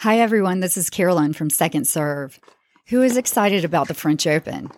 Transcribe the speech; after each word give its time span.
Hi, 0.00 0.18
everyone. 0.18 0.60
This 0.60 0.76
is 0.76 0.90
Carolyn 0.90 1.32
from 1.32 1.48
Second 1.48 1.86
Serve. 1.86 2.38
Who 2.88 3.00
is 3.00 3.16
excited 3.16 3.64
about 3.64 3.88
the 3.88 3.94
French 3.94 4.26
Open? 4.26 4.70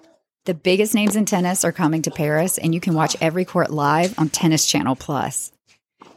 The 0.45 0.55
biggest 0.55 0.95
names 0.95 1.17
in 1.17 1.25
tennis 1.25 1.65
are 1.65 1.73
coming 1.73 2.03
to 2.03 2.13
Paris, 2.13 2.57
and 2.57 2.73
you 2.73 2.81
can 2.81 2.95
watch 2.95 3.17
every 3.21 3.45
court 3.45 3.71
live 3.71 4.17
on 4.17 4.29
Tennis 4.29 4.65
Channel 4.65 4.95
Plus. 4.95 5.51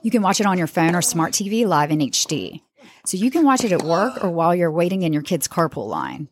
You 0.04 0.12
can 0.12 0.22
watch 0.22 0.40
it 0.40 0.46
on 0.46 0.60
your 0.60 0.68
phone 0.68 0.94
or 0.94 1.02
smart 1.02 1.34
TV 1.34 1.66
live 1.66 1.90
in 1.90 1.98
HD. 1.98 2.62
So 3.04 3.18
you 3.18 3.32
can 3.32 3.44
watch 3.44 3.64
it 3.64 3.72
at 3.72 3.82
work 3.82 4.24
or 4.24 4.30
while 4.30 4.54
you're 4.54 4.72
waiting 4.72 5.02
in 5.02 5.14
your 5.14 5.24
kid's 5.24 5.48
carpool 5.48 5.88
line. 5.88 6.28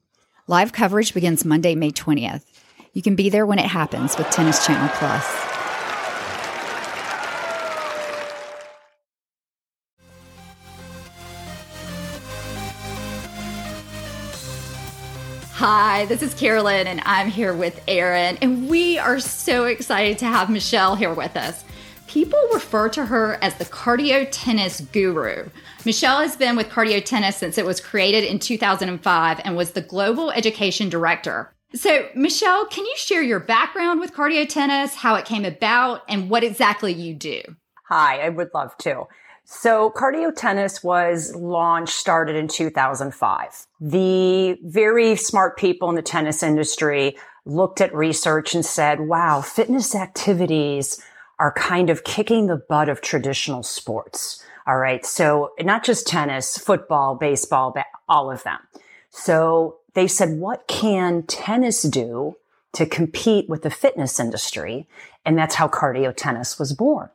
Live 0.45 0.71
coverage 0.71 1.15
begins 1.15 1.43
Monday, 1.43 1.73
May 1.73 1.89
20th. 1.89 2.43
You 2.93 3.01
can 3.01 3.15
be 3.15 3.31
there 3.31 3.47
when 3.47 3.57
it 3.57 3.65
happens 3.65 4.15
with 4.15 4.29
Tennis 4.29 4.63
Channel 4.63 4.89
Plus. 4.93 5.48
Hi, 15.59 16.05
this 16.05 16.21
is 16.21 16.33
Carolyn, 16.35 16.87
and 16.87 17.01
I'm 17.03 17.27
here 17.27 17.53
with 17.53 17.83
Erin, 17.85 18.37
and 18.41 18.69
we 18.69 18.97
are 18.97 19.19
so 19.19 19.65
excited 19.65 20.17
to 20.19 20.25
have 20.25 20.49
Michelle 20.49 20.95
here 20.95 21.13
with 21.13 21.35
us. 21.35 21.65
People 22.07 22.39
refer 22.53 22.87
to 22.87 23.05
her 23.05 23.37
as 23.41 23.55
the 23.55 23.65
cardio 23.65 24.25
tennis 24.31 24.79
guru. 24.79 25.49
Michelle 25.83 26.21
has 26.21 26.37
been 26.37 26.55
with 26.55 26.69
Cardio 26.69 27.03
Tennis 27.03 27.35
since 27.35 27.57
it 27.57 27.65
was 27.65 27.81
created 27.81 28.23
in 28.23 28.39
2005 28.39 29.41
and 29.43 29.57
was 29.57 29.71
the 29.71 29.81
global 29.81 30.31
education 30.31 30.87
director. 30.87 31.53
So, 31.75 32.07
Michelle, 32.15 32.65
can 32.67 32.85
you 32.85 32.95
share 32.95 33.21
your 33.21 33.41
background 33.41 33.99
with 33.99 34.13
cardio 34.13 34.47
tennis, 34.47 34.95
how 34.95 35.15
it 35.15 35.25
came 35.25 35.43
about, 35.43 36.03
and 36.07 36.29
what 36.29 36.45
exactly 36.45 36.93
you 36.93 37.13
do? 37.13 37.41
Hi, 37.89 38.21
I 38.21 38.29
would 38.29 38.51
love 38.53 38.77
to. 38.77 39.07
So 39.51 39.89
cardio 39.89 40.33
tennis 40.33 40.83
was 40.83 41.35
launched, 41.35 41.95
started 41.95 42.35
in 42.35 42.47
2005. 42.47 43.65
The 43.81 44.59
very 44.63 45.15
smart 45.15 45.57
people 45.57 45.89
in 45.89 45.95
the 45.95 46.03
tennis 46.03 46.43
industry 46.43 47.17
looked 47.45 47.81
at 47.81 47.93
research 47.93 48.53
and 48.53 48.63
said, 48.63 48.99
wow, 49.01 49.41
fitness 49.41 49.95
activities 49.95 51.01
are 51.39 51.51
kind 51.51 51.89
of 51.89 52.03
kicking 52.03 52.45
the 52.45 52.57
butt 52.57 52.89
of 52.89 53.01
traditional 53.01 53.63
sports. 53.63 54.43
All 54.67 54.77
right. 54.77 55.03
So 55.03 55.53
not 55.59 55.83
just 55.83 56.05
tennis, 56.05 56.55
football, 56.55 57.15
baseball, 57.15 57.75
all 58.07 58.29
of 58.29 58.43
them. 58.43 58.59
So 59.09 59.79
they 59.95 60.07
said, 60.07 60.37
what 60.37 60.67
can 60.67 61.23
tennis 61.23 61.81
do 61.81 62.35
to 62.73 62.85
compete 62.85 63.49
with 63.49 63.63
the 63.63 63.71
fitness 63.71 64.19
industry? 64.19 64.87
And 65.25 65.35
that's 65.35 65.55
how 65.55 65.67
cardio 65.67 66.15
tennis 66.15 66.59
was 66.59 66.71
born. 66.71 67.09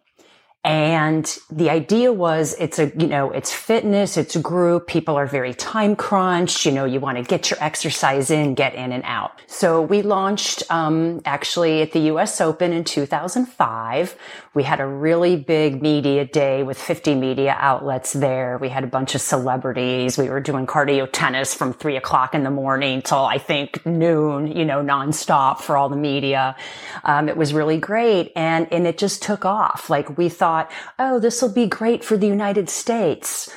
And 0.64 1.26
the 1.50 1.68
idea 1.68 2.10
was 2.10 2.56
it's 2.58 2.78
a, 2.78 2.90
you 2.96 3.06
know, 3.06 3.30
it's 3.30 3.52
fitness, 3.52 4.16
it's 4.16 4.34
group. 4.36 4.86
People 4.86 5.14
are 5.14 5.26
very 5.26 5.52
time 5.52 5.94
crunched. 5.94 6.64
You 6.64 6.72
know, 6.72 6.86
you 6.86 7.00
want 7.00 7.18
to 7.18 7.22
get 7.22 7.50
your 7.50 7.62
exercise 7.62 8.30
in, 8.30 8.54
get 8.54 8.74
in 8.74 8.90
and 8.90 9.04
out. 9.04 9.42
So 9.46 9.82
we 9.82 10.00
launched, 10.00 10.62
um, 10.70 11.20
actually 11.26 11.82
at 11.82 11.92
the 11.92 12.00
US 12.12 12.40
Open 12.40 12.72
in 12.72 12.82
2005. 12.82 14.16
We 14.54 14.62
had 14.62 14.80
a 14.80 14.86
really 14.86 15.36
big 15.36 15.82
media 15.82 16.24
day 16.24 16.62
with 16.62 16.78
50 16.80 17.14
media 17.14 17.56
outlets 17.58 18.14
there. 18.14 18.56
We 18.56 18.70
had 18.70 18.84
a 18.84 18.86
bunch 18.86 19.14
of 19.14 19.20
celebrities. 19.20 20.16
We 20.16 20.30
were 20.30 20.40
doing 20.40 20.66
cardio 20.66 21.06
tennis 21.12 21.52
from 21.52 21.74
three 21.74 21.96
o'clock 21.96 22.34
in 22.34 22.42
the 22.42 22.50
morning 22.50 23.02
till 23.02 23.24
I 23.24 23.36
think 23.36 23.84
noon, 23.84 24.46
you 24.46 24.64
know, 24.64 24.82
nonstop 24.82 25.60
for 25.60 25.76
all 25.76 25.90
the 25.90 25.96
media. 25.96 26.56
Um, 27.02 27.28
it 27.28 27.36
was 27.36 27.52
really 27.52 27.76
great. 27.76 28.32
And, 28.34 28.72
and 28.72 28.86
it 28.86 28.96
just 28.96 29.22
took 29.22 29.44
off. 29.44 29.90
Like 29.90 30.16
we 30.16 30.30
thought, 30.30 30.53
thought, 30.54 30.70
oh, 30.98 31.18
this 31.18 31.42
will 31.42 31.52
be 31.52 31.66
great 31.66 32.04
for 32.04 32.16
the 32.16 32.26
United 32.26 32.68
States. 32.68 33.50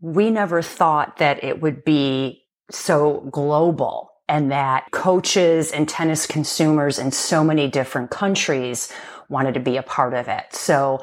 We 0.00 0.30
never 0.30 0.62
thought 0.62 1.18
that 1.18 1.44
it 1.44 1.60
would 1.60 1.84
be 1.84 2.42
so 2.70 3.28
global 3.30 4.10
and 4.28 4.50
that 4.50 4.90
coaches 4.92 5.70
and 5.70 5.88
tennis 5.88 6.26
consumers 6.26 6.98
in 6.98 7.12
so 7.12 7.44
many 7.44 7.68
different 7.68 8.10
countries 8.10 8.92
wanted 9.28 9.54
to 9.54 9.60
be 9.60 9.76
a 9.76 9.82
part 9.82 10.14
of 10.14 10.28
it. 10.28 10.46
So 10.52 11.00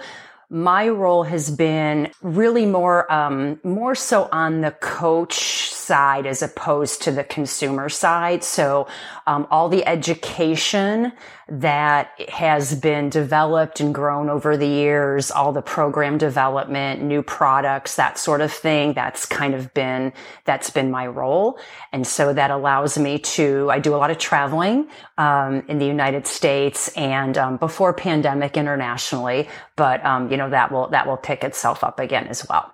my 0.50 0.88
role 0.88 1.24
has 1.24 1.52
been 1.52 2.10
really 2.22 2.66
more 2.66 3.12
um, 3.12 3.60
more 3.64 3.96
so 3.96 4.30
on 4.32 4.62
the 4.62 4.72
coach 4.72 5.74
side 5.74 6.26
as 6.26 6.42
opposed 6.42 7.02
to 7.02 7.12
the 7.12 7.24
consumer 7.24 7.90
side. 7.90 8.44
So 8.44 8.88
um, 9.26 9.48
all 9.52 9.68
the 9.68 9.86
education 9.86 11.12
that 11.50 12.12
has 12.30 12.76
been 12.76 13.10
developed 13.10 13.80
and 13.80 13.96
grown 13.96 14.30
over 14.30 14.58
the 14.58 14.68
years, 14.68 15.32
all 15.32 15.54
the 15.54 15.62
program 15.62 16.18
development, 16.18 17.02
new 17.02 17.22
products, 17.22 17.96
that 17.96 18.18
sort 18.18 18.42
of 18.42 18.52
thing. 18.52 18.94
That's 18.94 19.26
kind 19.26 19.56
of 19.56 19.74
been, 19.74 20.12
that's 20.44 20.70
been 20.70 20.92
my 20.92 21.08
role. 21.08 21.58
And 21.94 22.06
so 22.06 22.34
that 22.34 22.52
allows 22.52 22.98
me 22.98 23.20
to, 23.20 23.70
I 23.72 23.80
do 23.80 23.96
a 23.96 23.98
lot 23.98 24.12
of 24.12 24.18
traveling, 24.18 24.90
um, 25.18 25.64
in 25.70 25.78
the 25.80 25.86
United 25.86 26.28
States 26.28 26.90
and, 26.98 27.38
um, 27.38 27.58
before 27.58 27.94
pandemic 27.94 28.58
internationally, 28.58 29.48
but, 29.78 30.06
um, 30.06 30.28
you 30.38 30.44
know, 30.44 30.52
that 30.52 30.72
will, 30.72 30.88
that 30.90 31.08
will 31.08 31.18
pick 31.18 31.44
itself 31.44 31.84
up 31.84 32.00
again 32.00 32.28
as 32.28 32.48
well. 32.48 32.72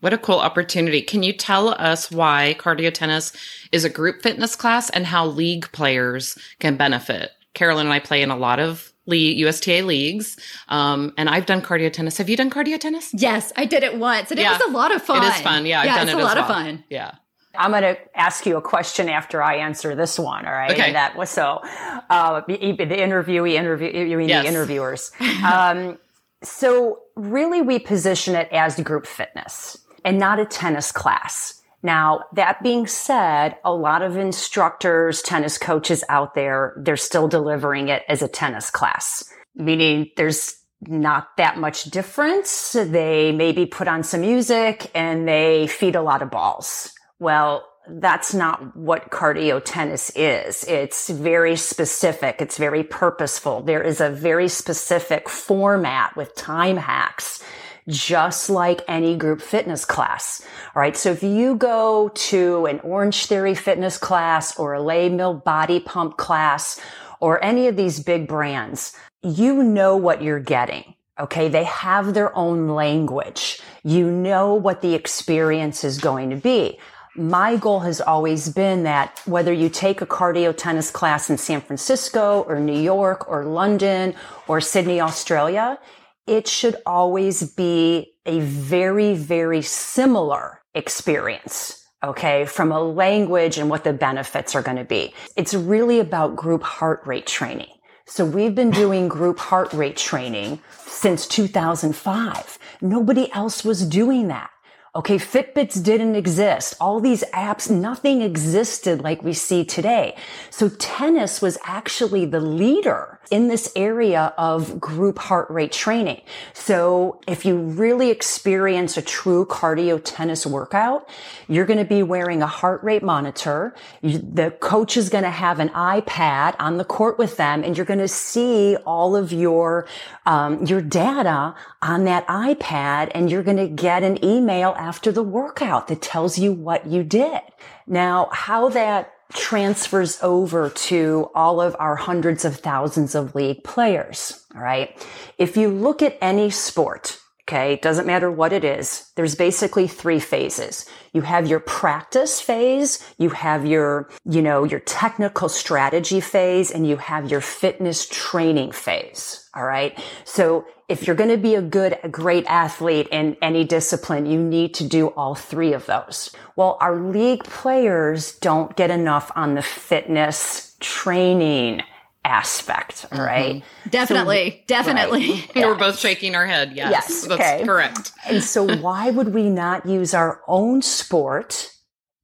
What 0.00 0.12
a 0.12 0.18
cool 0.18 0.38
opportunity. 0.38 1.00
Can 1.00 1.22
you 1.22 1.32
tell 1.32 1.70
us 1.70 2.10
why 2.10 2.56
cardio 2.58 2.92
tennis 2.92 3.32
is 3.72 3.84
a 3.84 3.88
group 3.88 4.20
fitness 4.22 4.54
class 4.54 4.90
and 4.90 5.06
how 5.06 5.24
league 5.24 5.72
players 5.72 6.36
can 6.58 6.76
benefit? 6.76 7.30
Carolyn 7.54 7.86
and 7.86 7.94
I 7.94 8.00
play 8.00 8.20
in 8.20 8.30
a 8.30 8.36
lot 8.36 8.60
of 8.60 8.92
league, 9.06 9.38
USTA 9.38 9.82
leagues. 9.82 10.36
Um, 10.68 11.14
and 11.16 11.30
I've 11.30 11.46
done 11.46 11.62
cardio 11.62 11.90
tennis. 11.90 12.18
Have 12.18 12.28
you 12.28 12.36
done 12.36 12.50
cardio 12.50 12.78
tennis? 12.78 13.14
Yes, 13.14 13.50
I 13.56 13.64
did 13.64 13.82
it 13.82 13.98
once 13.98 14.30
and 14.30 14.38
yeah. 14.38 14.50
it 14.50 14.58
was 14.60 14.68
a 14.68 14.72
lot 14.72 14.94
of 14.94 15.00
fun. 15.00 15.24
It 15.24 15.28
is 15.28 15.40
fun. 15.40 15.64
Yeah, 15.64 15.80
I've 15.80 15.86
yeah, 15.86 15.96
done 15.96 16.08
it's 16.08 16.18
it 16.18 16.20
a 16.20 16.24
lot 16.24 16.36
well. 16.36 16.44
of 16.44 16.50
fun. 16.50 16.84
Yeah. 16.90 17.12
I'm 17.58 17.70
going 17.70 17.82
to 17.82 17.98
ask 18.18 18.44
you 18.44 18.58
a 18.58 18.60
question 18.60 19.08
after 19.08 19.42
I 19.42 19.56
answer 19.56 19.94
this 19.94 20.18
one. 20.18 20.44
All 20.44 20.52
right. 20.52 20.70
Okay. 20.70 20.92
that 20.92 21.16
was 21.16 21.30
so, 21.30 21.62
uh, 22.10 22.42
the 22.46 22.58
interviewee 22.58 23.54
interviewing 23.54 24.28
yes. 24.28 24.42
the 24.42 24.48
interviewers. 24.50 25.10
um, 25.42 25.96
so 26.42 27.00
really 27.16 27.62
we 27.62 27.78
position 27.78 28.34
it 28.34 28.48
as 28.52 28.78
group 28.80 29.06
fitness 29.06 29.78
and 30.04 30.18
not 30.18 30.38
a 30.38 30.44
tennis 30.44 30.92
class. 30.92 31.60
Now, 31.82 32.24
that 32.34 32.62
being 32.62 32.86
said, 32.86 33.56
a 33.64 33.72
lot 33.72 34.02
of 34.02 34.16
instructors, 34.16 35.22
tennis 35.22 35.58
coaches 35.58 36.02
out 36.08 36.34
there, 36.34 36.74
they're 36.78 36.96
still 36.96 37.28
delivering 37.28 37.88
it 37.88 38.02
as 38.08 38.22
a 38.22 38.28
tennis 38.28 38.70
class, 38.70 39.24
meaning 39.54 40.10
there's 40.16 40.56
not 40.80 41.36
that 41.36 41.58
much 41.58 41.84
difference. 41.84 42.72
They 42.72 43.32
maybe 43.32 43.66
put 43.66 43.88
on 43.88 44.02
some 44.02 44.22
music 44.22 44.90
and 44.94 45.28
they 45.28 45.66
feed 45.66 45.96
a 45.96 46.02
lot 46.02 46.22
of 46.22 46.30
balls. 46.30 46.92
Well, 47.18 47.66
that's 47.88 48.34
not 48.34 48.76
what 48.76 49.10
cardio 49.10 49.62
tennis 49.64 50.10
is. 50.16 50.64
It's 50.64 51.08
very 51.08 51.56
specific. 51.56 52.40
It's 52.40 52.58
very 52.58 52.82
purposeful. 52.82 53.62
There 53.62 53.82
is 53.82 54.00
a 54.00 54.10
very 54.10 54.48
specific 54.48 55.28
format 55.28 56.16
with 56.16 56.34
time 56.34 56.76
hacks 56.76 57.42
just 57.88 58.50
like 58.50 58.82
any 58.88 59.16
group 59.16 59.40
fitness 59.40 59.84
class. 59.84 60.42
All 60.74 60.80
right. 60.80 60.96
So 60.96 61.12
if 61.12 61.22
you 61.22 61.54
go 61.56 62.10
to 62.14 62.66
an 62.66 62.80
Orange 62.80 63.26
Theory 63.26 63.54
fitness 63.54 63.96
class 63.98 64.58
or 64.58 64.74
a 64.74 64.82
Les 64.82 65.08
Mills 65.08 65.42
body 65.44 65.80
pump 65.80 66.16
class 66.16 66.80
or 67.20 67.42
any 67.44 67.68
of 67.68 67.76
these 67.76 68.00
big 68.00 68.26
brands, 68.26 68.92
you 69.22 69.62
know 69.62 69.96
what 69.96 70.22
you're 70.22 70.40
getting. 70.40 70.94
Okay. 71.18 71.48
They 71.48 71.64
have 71.64 72.12
their 72.12 72.36
own 72.36 72.68
language. 72.68 73.60
You 73.84 74.10
know 74.10 74.54
what 74.54 74.82
the 74.82 74.94
experience 74.94 75.84
is 75.84 75.98
going 75.98 76.30
to 76.30 76.36
be. 76.36 76.78
My 77.18 77.56
goal 77.56 77.80
has 77.80 78.02
always 78.02 78.50
been 78.50 78.82
that 78.82 79.20
whether 79.24 79.52
you 79.52 79.70
take 79.70 80.02
a 80.02 80.06
cardio 80.06 80.54
tennis 80.54 80.90
class 80.90 81.30
in 81.30 81.38
San 81.38 81.62
Francisco 81.62 82.44
or 82.46 82.60
New 82.60 82.78
York 82.78 83.26
or 83.28 83.44
London 83.46 84.14
or 84.46 84.60
Sydney, 84.60 85.00
Australia, 85.00 85.78
it 86.26 86.46
should 86.46 86.76
always 86.84 87.54
be 87.54 88.12
a 88.26 88.40
very, 88.40 89.14
very 89.14 89.62
similar 89.62 90.60
experience. 90.74 91.86
Okay. 92.04 92.44
From 92.44 92.70
a 92.70 92.80
language 92.80 93.56
and 93.56 93.70
what 93.70 93.84
the 93.84 93.94
benefits 93.94 94.54
are 94.54 94.62
going 94.62 94.76
to 94.76 94.84
be. 94.84 95.14
It's 95.36 95.54
really 95.54 96.00
about 96.00 96.36
group 96.36 96.62
heart 96.62 97.00
rate 97.06 97.26
training. 97.26 97.68
So 98.04 98.24
we've 98.26 98.54
been 98.54 98.70
doing 98.70 99.08
group 99.08 99.38
heart 99.38 99.72
rate 99.72 99.96
training 99.96 100.60
since 100.86 101.26
2005. 101.26 102.58
Nobody 102.82 103.32
else 103.32 103.64
was 103.64 103.86
doing 103.86 104.28
that. 104.28 104.50
Okay. 104.96 105.18
Fitbits 105.18 105.82
didn't 105.82 106.16
exist. 106.16 106.74
All 106.80 107.00
these 107.00 107.22
apps, 107.34 107.70
nothing 107.70 108.22
existed 108.22 109.02
like 109.02 109.22
we 109.22 109.34
see 109.34 109.62
today. 109.62 110.16
So 110.48 110.70
tennis 110.70 111.42
was 111.42 111.58
actually 111.64 112.24
the 112.24 112.40
leader 112.40 113.15
in 113.30 113.48
this 113.48 113.72
area 113.74 114.32
of 114.38 114.80
group 114.80 115.18
heart 115.18 115.50
rate 115.50 115.72
training. 115.72 116.20
So 116.52 117.20
if 117.26 117.44
you 117.44 117.56
really 117.56 118.10
experience 118.10 118.96
a 118.96 119.02
true 119.02 119.44
cardio 119.46 120.00
tennis 120.02 120.46
workout, 120.46 121.08
you're 121.48 121.66
going 121.66 121.78
to 121.78 121.84
be 121.84 122.02
wearing 122.02 122.42
a 122.42 122.46
heart 122.46 122.82
rate 122.82 123.02
monitor. 123.02 123.74
The 124.02 124.56
coach 124.60 124.96
is 124.96 125.08
going 125.08 125.24
to 125.24 125.30
have 125.30 125.58
an 125.58 125.70
iPad 125.70 126.54
on 126.58 126.76
the 126.76 126.84
court 126.84 127.18
with 127.18 127.36
them 127.36 127.64
and 127.64 127.76
you're 127.76 127.86
going 127.86 127.98
to 128.00 128.08
see 128.08 128.76
all 128.86 129.16
of 129.16 129.32
your, 129.32 129.86
um, 130.26 130.64
your 130.64 130.80
data 130.80 131.54
on 131.82 132.04
that 132.04 132.26
iPad 132.28 133.10
and 133.14 133.30
you're 133.30 133.42
going 133.42 133.56
to 133.56 133.68
get 133.68 134.02
an 134.02 134.24
email 134.24 134.74
after 134.78 135.10
the 135.10 135.22
workout 135.22 135.88
that 135.88 136.02
tells 136.02 136.38
you 136.38 136.52
what 136.52 136.86
you 136.86 137.02
did. 137.02 137.40
Now, 137.86 138.28
how 138.32 138.68
that 138.70 139.15
transfers 139.32 140.18
over 140.22 140.70
to 140.70 141.30
all 141.34 141.60
of 141.60 141.76
our 141.78 141.96
hundreds 141.96 142.44
of 142.44 142.56
thousands 142.56 143.14
of 143.14 143.34
league 143.34 143.64
players. 143.64 144.44
All 144.54 144.60
right. 144.60 144.96
If 145.38 145.56
you 145.56 145.68
look 145.68 146.02
at 146.02 146.16
any 146.20 146.50
sport, 146.50 147.18
okay, 147.48 147.74
it 147.74 147.82
doesn't 147.82 148.08
matter 148.08 148.28
what 148.28 148.52
it 148.52 148.64
is, 148.64 149.12
there's 149.14 149.36
basically 149.36 149.86
three 149.86 150.18
phases. 150.18 150.84
You 151.12 151.20
have 151.20 151.46
your 151.46 151.60
practice 151.60 152.40
phase, 152.40 152.98
you 153.18 153.30
have 153.30 153.64
your, 153.64 154.10
you 154.24 154.42
know, 154.42 154.64
your 154.64 154.80
technical 154.80 155.48
strategy 155.48 156.20
phase, 156.20 156.72
and 156.72 156.88
you 156.88 156.96
have 156.96 157.30
your 157.30 157.40
fitness 157.40 158.08
training 158.10 158.72
phase. 158.72 159.48
All 159.54 159.64
right. 159.64 159.96
So 160.24 160.66
if 160.88 161.06
you're 161.06 161.14
going 161.14 161.30
to 161.30 161.36
be 161.36 161.54
a 161.54 161.62
good, 161.62 161.98
a 162.02 162.08
great 162.08 162.46
athlete 162.46 163.06
in 163.12 163.36
any 163.40 163.62
discipline, 163.62 164.26
you 164.26 164.40
need 164.42 164.74
to 164.74 164.84
do 164.84 165.08
all 165.08 165.36
three 165.36 165.72
of 165.72 165.86
those. 165.86 166.34
Well, 166.56 166.76
our 166.80 167.00
league 167.00 167.44
players 167.44 168.32
don't 168.38 168.74
get 168.74 168.90
enough 168.90 169.30
on 169.36 169.54
the 169.54 169.62
fitness 169.62 170.76
training 170.80 171.82
aspect. 172.26 173.06
All 173.12 173.20
right. 173.20 173.56
mm-hmm. 173.56 173.90
Definitely. 173.90 174.50
So, 174.50 174.64
definitely. 174.66 175.30
Right. 175.30 175.50
Yeah. 175.56 175.66
We're 175.66 175.76
both 175.76 175.98
shaking 175.98 176.34
our 176.34 176.46
head. 176.46 176.72
Yes. 176.74 176.90
Yes. 176.90 177.26
That's 177.26 177.40
okay. 177.40 177.64
correct. 177.64 178.12
and 178.26 178.42
so 178.42 178.76
why 178.80 179.10
would 179.10 179.32
we 179.32 179.48
not 179.48 179.86
use 179.86 180.12
our 180.12 180.42
own 180.48 180.82
sport 180.82 181.70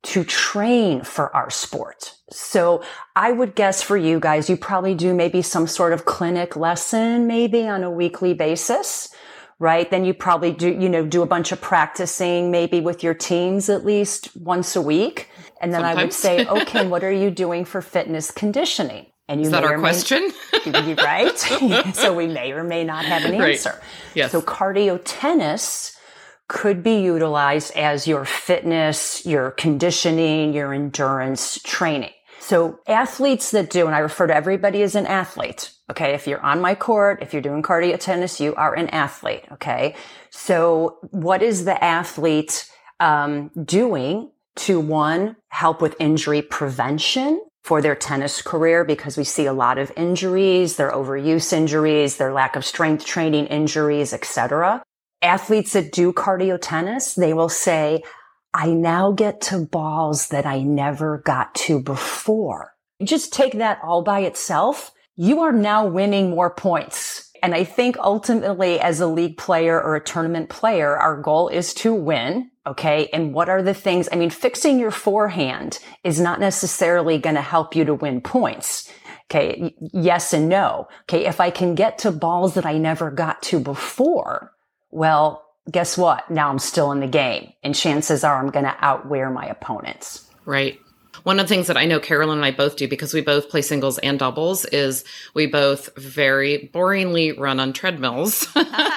to 0.03 0.25
train 0.25 1.03
for 1.03 1.35
our 1.35 1.51
sport. 1.51 2.15
So 2.31 2.83
I 3.15 3.31
would 3.31 3.55
guess 3.55 3.83
for 3.83 3.97
you 3.97 4.19
guys, 4.19 4.51
you 4.51 4.57
probably 4.57 4.95
do 4.95 5.15
maybe 5.15 5.43
some 5.43 5.67
sort 5.67 5.93
of 5.93 6.05
clinic 6.05 6.57
lesson, 6.57 7.27
maybe 7.27 7.69
on 7.69 7.85
a 7.85 7.91
weekly 7.91 8.35
basis, 8.35 9.15
right? 9.59 9.89
Then 9.89 10.05
you 10.05 10.13
probably 10.13 10.53
do, 10.53 10.69
you 10.69 10.89
know, 10.89 11.07
do 11.07 11.23
a 11.23 11.27
bunch 11.27 11.53
of 11.53 11.61
practicing 11.61 12.51
maybe 12.51 12.81
with 12.81 13.05
your 13.05 13.15
teams 13.15 13.69
at 13.69 13.85
least 13.85 14.37
once 14.37 14.75
a 14.75 14.83
week. 14.83 15.29
And 15.61 15.73
then 15.73 15.83
Sometimes. 15.83 15.99
I 15.99 16.03
would 16.03 16.13
say, 16.13 16.47
okay, 16.63 16.87
what 16.87 17.05
are 17.05 17.13
you 17.13 17.31
doing 17.31 17.65
for 17.65 17.81
fitness 17.81 18.33
conditioning? 18.33 19.07
And 19.29 19.41
you 19.41 19.47
Is 19.47 19.53
that 19.53 19.65
our 19.65 19.79
question? 19.79 20.33
May, 20.67 20.95
right? 20.99 21.39
so 21.95 22.13
we 22.13 22.27
may 22.27 22.53
or 22.53 22.65
may 22.65 22.85
not 22.85 23.05
have 23.05 23.25
an 23.25 23.35
answer. 23.35 23.71
Right. 23.71 23.81
Yes. 24.15 24.33
So 24.33 24.43
cardio 24.43 25.01
tennis 25.05 25.97
could 26.49 26.83
be 26.83 27.01
utilized 27.01 27.75
as 27.77 28.07
your 28.07 28.25
fitness, 28.25 29.25
your 29.25 29.53
conditioning, 29.53 30.53
your 30.53 30.75
endurance 30.75 31.59
training. 31.63 32.11
So 32.41 32.81
athletes 32.89 33.53
that 33.53 33.71
do, 33.71 33.87
and 33.87 33.95
I 33.95 34.01
refer 34.01 34.27
to 34.27 34.35
everybody 34.35 34.83
as 34.83 34.97
an 34.97 35.07
athlete. 35.07 35.73
Okay. 35.91 36.13
If 36.15 36.27
you're 36.27 36.43
on 36.45 36.61
my 36.61 36.75
court, 36.75 37.23
if 37.23 37.33
you're 37.33 37.43
doing 37.43 37.63
cardio 37.63 37.99
tennis, 37.99 38.41
you 38.41 38.55
are 38.57 38.75
an 38.75 38.89
athlete. 38.89 39.45
Okay. 39.53 39.95
So 40.31 40.99
what 41.11 41.43
is 41.43 41.65
the 41.65 41.83
athlete, 41.83 42.69
um, 42.99 43.51
doing 43.65 44.31
to 44.57 44.81
one, 44.81 45.37
help 45.49 45.81
with 45.81 45.95
injury 46.01 46.43
prevention? 46.43 47.41
For 47.63 47.81
their 47.81 47.95
tennis 47.95 48.43
career, 48.43 48.85
because 48.85 49.17
we 49.17 49.25
see 49.25 49.47
a 49.47 49.53
lot 49.53 49.79
of 49.79 49.93
injuries, 49.97 50.77
their 50.77 50.91
overuse 50.91 51.53
injuries, 51.53 52.17
their 52.17 52.33
lack 52.33 52.57
of 52.57 52.65
strength 52.65 53.05
training 53.05 53.47
injuries, 53.47 54.13
etc 54.13 54.83
athletes 55.23 55.73
that 55.73 55.93
do 55.93 56.13
cardio 56.13 56.59
tennis, 56.61 57.15
they 57.15 57.33
will 57.33 57.49
say, 57.49 58.03
I 58.53 58.71
now 58.71 59.13
get 59.13 59.41
to 59.43 59.65
balls 59.65 60.29
that 60.29 60.45
I 60.45 60.61
never 60.61 61.19
got 61.19 61.55
to 61.55 61.81
before. 61.81 62.75
Just 63.03 63.33
take 63.33 63.55
that 63.55 63.79
all 63.83 64.03
by 64.03 64.21
itself. 64.21 64.93
You 65.17 65.41
are 65.41 65.53
now 65.53 65.87
winning 65.87 66.31
more 66.31 66.55
points. 66.55 67.31
And 67.43 67.55
I 67.55 67.65
think 67.65 67.97
ultimately 67.99 68.79
as 68.79 69.01
a 69.01 69.07
league 69.07 69.37
player 69.37 69.81
or 69.81 69.97
a 69.97 70.05
tournament 70.05 70.49
player, 70.49 70.97
our 70.97 71.21
goal 71.21 71.49
is 71.49 71.73
to 71.75 71.95
win. 71.95 72.51
Okay. 72.67 73.09
And 73.13 73.35
what 73.35 73.49
are 73.49 73.63
the 73.63 73.75
things? 73.75 74.09
I 74.13 74.17
mean, 74.17 74.31
fixing 74.31 74.79
your 74.79 74.91
forehand 74.91 75.79
is 76.05 76.21
not 76.21 76.39
necessarily 76.39 77.19
going 77.19 77.35
to 77.35 77.43
help 77.43 77.75
you 77.75 77.85
to 77.85 77.95
win 77.95 78.21
points. 78.21 78.93
Okay. 79.31 79.75
Yes 79.93 80.33
and 80.33 80.49
no. 80.49 80.89
Okay. 81.03 81.27
If 81.27 81.41
I 81.41 81.51
can 81.51 81.75
get 81.75 81.99
to 81.99 82.13
balls 82.13 82.55
that 82.55 82.67
I 82.67 82.79
never 82.79 83.11
got 83.11 83.43
to 83.45 83.59
before, 83.59 84.53
well, 84.91 85.45
guess 85.71 85.99
what? 85.99 86.31
Now 86.31 86.51
I'm 86.51 86.59
still 86.59 86.93
in 86.93 87.01
the 87.01 87.07
game 87.07 87.53
and 87.63 87.75
chances 87.75 88.25
are 88.25 88.39
I'm 88.39 88.51
going 88.51 88.65
to 88.65 88.77
outwear 88.81 89.31
my 89.31 89.47
opponents. 89.47 90.29
Right. 90.45 90.79
One 91.25 91.39
of 91.39 91.47
the 91.47 91.55
things 91.55 91.67
that 91.67 91.77
I 91.77 91.85
know 91.85 92.01
Carolyn 92.01 92.39
and 92.39 92.45
I 92.45 92.51
both 92.51 92.77
do 92.77 92.89
because 92.89 93.15
we 93.15 93.21
both 93.21 93.49
play 93.49 93.63
singles 93.63 93.99
and 93.99 94.19
doubles 94.19 94.65
is 94.67 95.05
we 95.35 95.47
both 95.47 95.95
very 95.97 96.71
boringly 96.73 97.39
run 97.39 97.61
on 97.61 97.73
treadmills, 97.73 98.47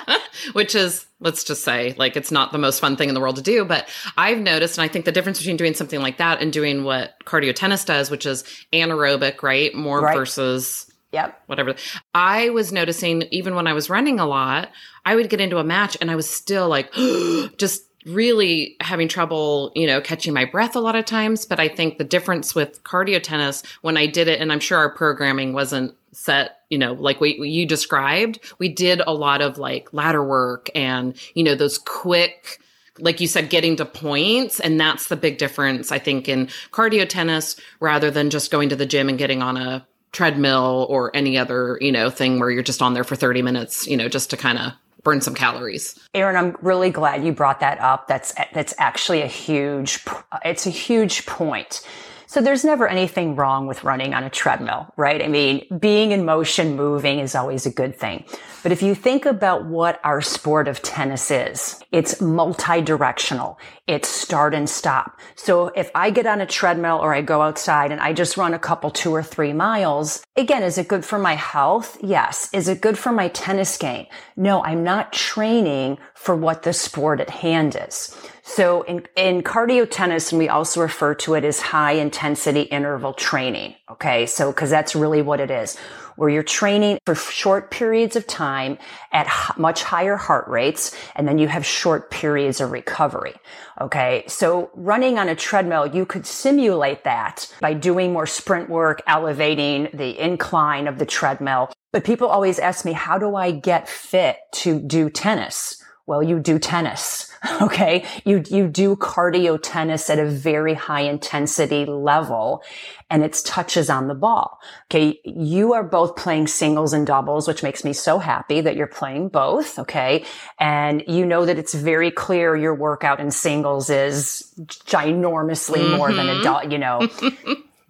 which 0.53 0.75
is, 0.75 1.05
let's 1.19 1.43
just 1.43 1.63
say, 1.63 1.93
like 1.97 2.15
it's 2.15 2.31
not 2.31 2.51
the 2.51 2.57
most 2.57 2.79
fun 2.79 2.95
thing 2.95 3.09
in 3.09 3.15
the 3.15 3.21
world 3.21 3.35
to 3.35 3.41
do. 3.41 3.65
But 3.65 3.89
I've 4.17 4.39
noticed, 4.39 4.77
and 4.77 4.85
I 4.85 4.87
think 4.87 5.05
the 5.05 5.11
difference 5.11 5.37
between 5.39 5.57
doing 5.57 5.73
something 5.73 6.01
like 6.01 6.17
that 6.17 6.41
and 6.41 6.51
doing 6.51 6.83
what 6.83 7.13
cardio 7.25 7.53
tennis 7.53 7.85
does, 7.85 8.09
which 8.09 8.25
is 8.25 8.43
anaerobic, 8.73 9.43
right? 9.43 9.73
More 9.75 10.01
right. 10.01 10.15
versus 10.15 10.91
Yep. 11.15 11.43
Whatever. 11.45 11.75
I 12.13 12.49
was 12.49 12.73
noticing 12.73 13.21
even 13.31 13.55
when 13.55 13.67
I 13.67 13.73
was 13.73 13.89
running 13.89 14.19
a 14.19 14.25
lot, 14.25 14.69
I 15.05 15.15
would 15.15 15.29
get 15.29 15.39
into 15.39 15.59
a 15.59 15.63
match 15.63 15.95
and 16.01 16.11
I 16.11 16.17
was 16.17 16.29
still 16.29 16.67
like, 16.67 16.91
just 17.57 17.83
really 18.05 18.75
having 18.81 19.07
trouble, 19.07 19.71
you 19.75 19.87
know, 19.87 19.99
catching 19.99 20.33
my 20.33 20.45
breath 20.45 20.75
a 20.75 20.79
lot 20.79 20.95
of 20.95 21.05
times. 21.05 21.45
But 21.45 21.59
I 21.59 21.67
think 21.67 21.97
the 21.97 22.03
difference 22.03 22.53
with 22.53 22.83
cardio 22.83 23.21
tennis 23.21 23.63
when 23.81 23.97
I 23.97 24.05
did 24.05 24.27
it, 24.27 24.39
and 24.39 24.51
I'm 24.51 24.59
sure 24.59 24.77
our 24.77 24.89
programming 24.89 25.53
wasn't 25.53 25.95
set, 26.11 26.59
you 26.69 26.77
know, 26.77 26.93
like 26.93 27.19
what 27.19 27.37
you 27.37 27.65
described, 27.65 28.39
we 28.59 28.69
did 28.69 29.01
a 29.05 29.13
lot 29.13 29.41
of 29.41 29.57
like 29.57 29.91
ladder 29.93 30.23
work 30.23 30.69
and, 30.75 31.15
you 31.33 31.43
know, 31.43 31.55
those 31.55 31.77
quick, 31.77 32.61
like 32.99 33.19
you 33.19 33.27
said, 33.27 33.49
getting 33.49 33.75
to 33.77 33.85
points. 33.85 34.59
And 34.59 34.79
that's 34.79 35.07
the 35.07 35.17
big 35.17 35.37
difference, 35.37 35.91
I 35.91 35.99
think, 35.99 36.29
in 36.29 36.47
cardio 36.71 37.07
tennis 37.07 37.59
rather 37.79 38.11
than 38.11 38.29
just 38.29 38.51
going 38.51 38.69
to 38.69 38.75
the 38.75 38.85
gym 38.85 39.09
and 39.09 39.17
getting 39.17 39.41
on 39.41 39.57
a 39.57 39.85
treadmill 40.11 40.87
or 40.89 41.13
any 41.13 41.37
other, 41.37 41.77
you 41.81 41.91
know, 41.91 42.09
thing 42.09 42.39
where 42.39 42.49
you're 42.49 42.63
just 42.63 42.81
on 42.81 42.93
there 42.93 43.03
for 43.03 43.17
30 43.17 43.41
minutes, 43.41 43.85
you 43.85 43.97
know, 43.97 44.07
just 44.07 44.29
to 44.29 44.37
kind 44.37 44.57
of 44.57 44.71
burn 45.05 45.21
some 45.21 45.35
calories. 45.35 45.97
Erin, 46.13 46.35
I'm 46.35 46.57
really 46.61 46.89
glad 46.89 47.23
you 47.23 47.31
brought 47.31 47.61
that 47.61 47.79
up. 47.79 48.09
That's 48.09 48.33
that's 48.53 48.73
actually 48.77 49.21
a 49.21 49.27
huge 49.27 50.03
it's 50.43 50.65
a 50.65 50.71
huge 50.71 51.25
point. 51.25 51.87
So 52.27 52.41
there's 52.41 52.65
never 52.65 52.87
anything 52.87 53.35
wrong 53.35 53.67
with 53.67 53.83
running 53.83 54.13
on 54.13 54.23
a 54.23 54.29
treadmill, 54.29 54.93
right? 54.97 55.21
I 55.21 55.27
mean, 55.27 55.65
being 55.79 56.11
in 56.11 56.25
motion, 56.25 56.75
moving 56.75 57.19
is 57.19 57.35
always 57.35 57.65
a 57.65 57.71
good 57.71 57.95
thing. 57.95 58.25
But 58.63 58.71
if 58.71 58.81
you 58.81 58.95
think 58.95 59.25
about 59.25 59.65
what 59.65 59.99
our 60.03 60.21
sport 60.21 60.67
of 60.67 60.81
tennis 60.81 61.29
is, 61.29 61.79
it's 61.91 62.19
multi-directional. 62.19 63.59
It's 63.85 64.07
start 64.07 64.55
and 64.55 64.67
stop. 64.67 65.19
So 65.35 65.67
if 65.67 65.91
I 65.93 66.09
get 66.09 66.25
on 66.25 66.41
a 66.41 66.47
treadmill 66.47 66.97
or 66.97 67.13
I 67.13 67.21
go 67.21 67.41
outside 67.41 67.91
and 67.91 68.01
I 68.01 68.13
just 68.13 68.37
run 68.37 68.55
a 68.55 68.59
couple 68.59 68.89
two 68.89 69.11
or 69.11 69.21
three 69.21 69.53
miles, 69.53 70.23
again, 70.35 70.63
is 70.63 70.79
it 70.79 70.87
good 70.87 71.05
for 71.05 71.19
my 71.19 71.35
health? 71.35 71.97
Yes. 72.01 72.49
Is 72.53 72.67
it 72.67 72.81
good 72.81 72.97
for 72.97 73.11
my 73.11 73.27
tennis 73.27 73.77
game? 73.77 74.07
No, 74.35 74.63
I'm 74.63 74.83
not 74.83 75.13
training 75.13 75.99
for 76.15 76.35
what 76.35 76.63
the 76.63 76.73
sport 76.73 77.19
at 77.19 77.29
hand 77.29 77.77
is. 77.87 78.17
So 78.47 78.83
in, 78.83 79.05
in 79.17 79.41
cardio 79.41 79.89
tennis, 79.89 80.31
and 80.31 80.37
we 80.37 80.49
also 80.49 80.79
refer 80.79 81.15
to 81.15 81.33
it 81.33 81.43
as 81.43 81.59
high 81.59 81.93
intensity 81.93 82.61
interval 82.61 83.13
training. 83.13 83.75
Okay. 83.91 84.27
So, 84.27 84.53
cause 84.53 84.69
that's 84.69 84.95
really 84.95 85.23
what 85.23 85.39
it 85.39 85.49
is 85.49 85.77
where 86.15 86.29
you're 86.29 86.43
training 86.43 86.97
for 87.05 87.15
short 87.15 87.71
periods 87.71 88.15
of 88.15 88.25
time 88.25 88.77
at 89.11 89.27
much 89.57 89.83
higher 89.83 90.15
heart 90.15 90.47
rates, 90.47 90.95
and 91.15 91.27
then 91.27 91.37
you 91.37 91.47
have 91.47 91.65
short 91.65 92.09
periods 92.09 92.61
of 92.61 92.71
recovery. 92.71 93.33
Okay. 93.81 94.23
So 94.27 94.71
running 94.73 95.17
on 95.17 95.29
a 95.29 95.35
treadmill, 95.35 95.87
you 95.87 96.05
could 96.05 96.25
simulate 96.25 97.03
that 97.03 97.53
by 97.61 97.73
doing 97.73 98.13
more 98.13 98.27
sprint 98.27 98.69
work, 98.69 99.01
elevating 99.07 99.89
the 99.93 100.17
incline 100.17 100.87
of 100.87 100.99
the 100.99 101.05
treadmill. 101.05 101.71
But 101.91 102.03
people 102.03 102.27
always 102.27 102.59
ask 102.59 102.85
me, 102.85 102.93
how 102.93 103.17
do 103.17 103.35
I 103.35 103.51
get 103.51 103.89
fit 103.89 104.37
to 104.53 104.79
do 104.79 105.09
tennis? 105.09 105.81
Well, 106.07 106.21
you 106.21 106.39
do 106.39 106.59
tennis. 106.59 107.31
Okay. 107.61 108.03
You, 108.23 108.43
you 108.49 108.67
do 108.67 108.95
cardio 108.95 109.59
tennis 109.61 110.09
at 110.09 110.17
a 110.17 110.25
very 110.25 110.73
high 110.73 111.01
intensity 111.01 111.85
level 111.85 112.63
and 113.09 113.23
it's 113.23 113.43
touches 113.43 113.87
on 113.87 114.07
the 114.07 114.15
ball. 114.15 114.59
Okay. 114.85 115.19
You 115.23 115.73
are 115.73 115.83
both 115.83 116.15
playing 116.15 116.47
singles 116.47 116.91
and 116.91 117.05
doubles, 117.05 117.47
which 117.47 117.61
makes 117.61 117.83
me 117.83 117.93
so 117.93 118.17
happy 118.17 118.61
that 118.61 118.75
you're 118.75 118.87
playing 118.87 119.29
both. 119.29 119.77
Okay. 119.77 120.25
And 120.59 121.03
you 121.07 121.23
know 121.23 121.45
that 121.45 121.59
it's 121.59 121.75
very 121.75 122.09
clear 122.09 122.55
your 122.55 122.73
workout 122.73 123.19
in 123.19 123.29
singles 123.29 123.91
is 123.91 124.51
ginormously 124.65 125.83
mm-hmm. 125.83 125.97
more 125.97 126.11
than 126.11 126.29
a, 126.29 126.33
mm-hmm. 126.33 126.71
you 126.71 126.79
know. 126.79 127.07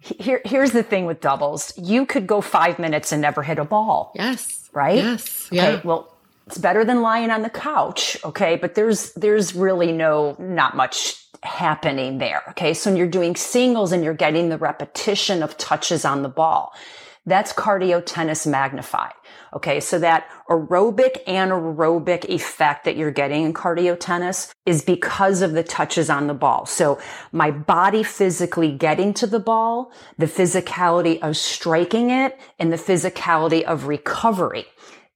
here, 0.00 0.42
here's 0.44 0.72
the 0.72 0.82
thing 0.82 1.06
with 1.06 1.20
doubles. 1.20 1.72
You 1.78 2.04
could 2.04 2.26
go 2.26 2.42
five 2.42 2.78
minutes 2.78 3.10
and 3.10 3.22
never 3.22 3.42
hit 3.42 3.58
a 3.58 3.64
ball. 3.64 4.12
Yes. 4.14 4.68
Right? 4.72 4.96
Yes. 4.96 5.46
Okay. 5.46 5.56
Yeah. 5.56 5.80
Well, 5.82 6.12
it's 6.46 6.58
better 6.58 6.84
than 6.84 7.02
lying 7.02 7.30
on 7.30 7.42
the 7.42 7.50
couch. 7.50 8.16
Okay. 8.24 8.56
But 8.56 8.74
there's, 8.74 9.12
there's 9.14 9.54
really 9.54 9.92
no, 9.92 10.36
not 10.38 10.76
much 10.76 11.16
happening 11.42 12.18
there. 12.18 12.42
Okay. 12.50 12.72
So 12.72 12.90
when 12.90 12.96
you're 12.96 13.08
doing 13.08 13.34
singles 13.34 13.92
and 13.92 14.04
you're 14.04 14.14
getting 14.14 14.48
the 14.48 14.58
repetition 14.58 15.42
of 15.42 15.58
touches 15.58 16.04
on 16.04 16.22
the 16.22 16.28
ball, 16.28 16.72
that's 17.28 17.52
cardio 17.52 18.00
tennis 18.04 18.46
magnified. 18.46 19.12
Okay. 19.52 19.80
So 19.80 19.98
that 19.98 20.28
aerobic 20.48 21.24
anaerobic 21.24 22.26
effect 22.26 22.84
that 22.84 22.96
you're 22.96 23.10
getting 23.10 23.44
in 23.44 23.52
cardio 23.52 23.98
tennis 23.98 24.54
is 24.64 24.82
because 24.82 25.42
of 25.42 25.52
the 25.52 25.64
touches 25.64 26.08
on 26.08 26.28
the 26.28 26.34
ball. 26.34 26.66
So 26.66 27.00
my 27.32 27.50
body 27.50 28.04
physically 28.04 28.70
getting 28.70 29.12
to 29.14 29.26
the 29.26 29.40
ball, 29.40 29.90
the 30.18 30.26
physicality 30.26 31.20
of 31.20 31.36
striking 31.36 32.10
it 32.10 32.38
and 32.60 32.72
the 32.72 32.76
physicality 32.76 33.64
of 33.64 33.88
recovery. 33.88 34.66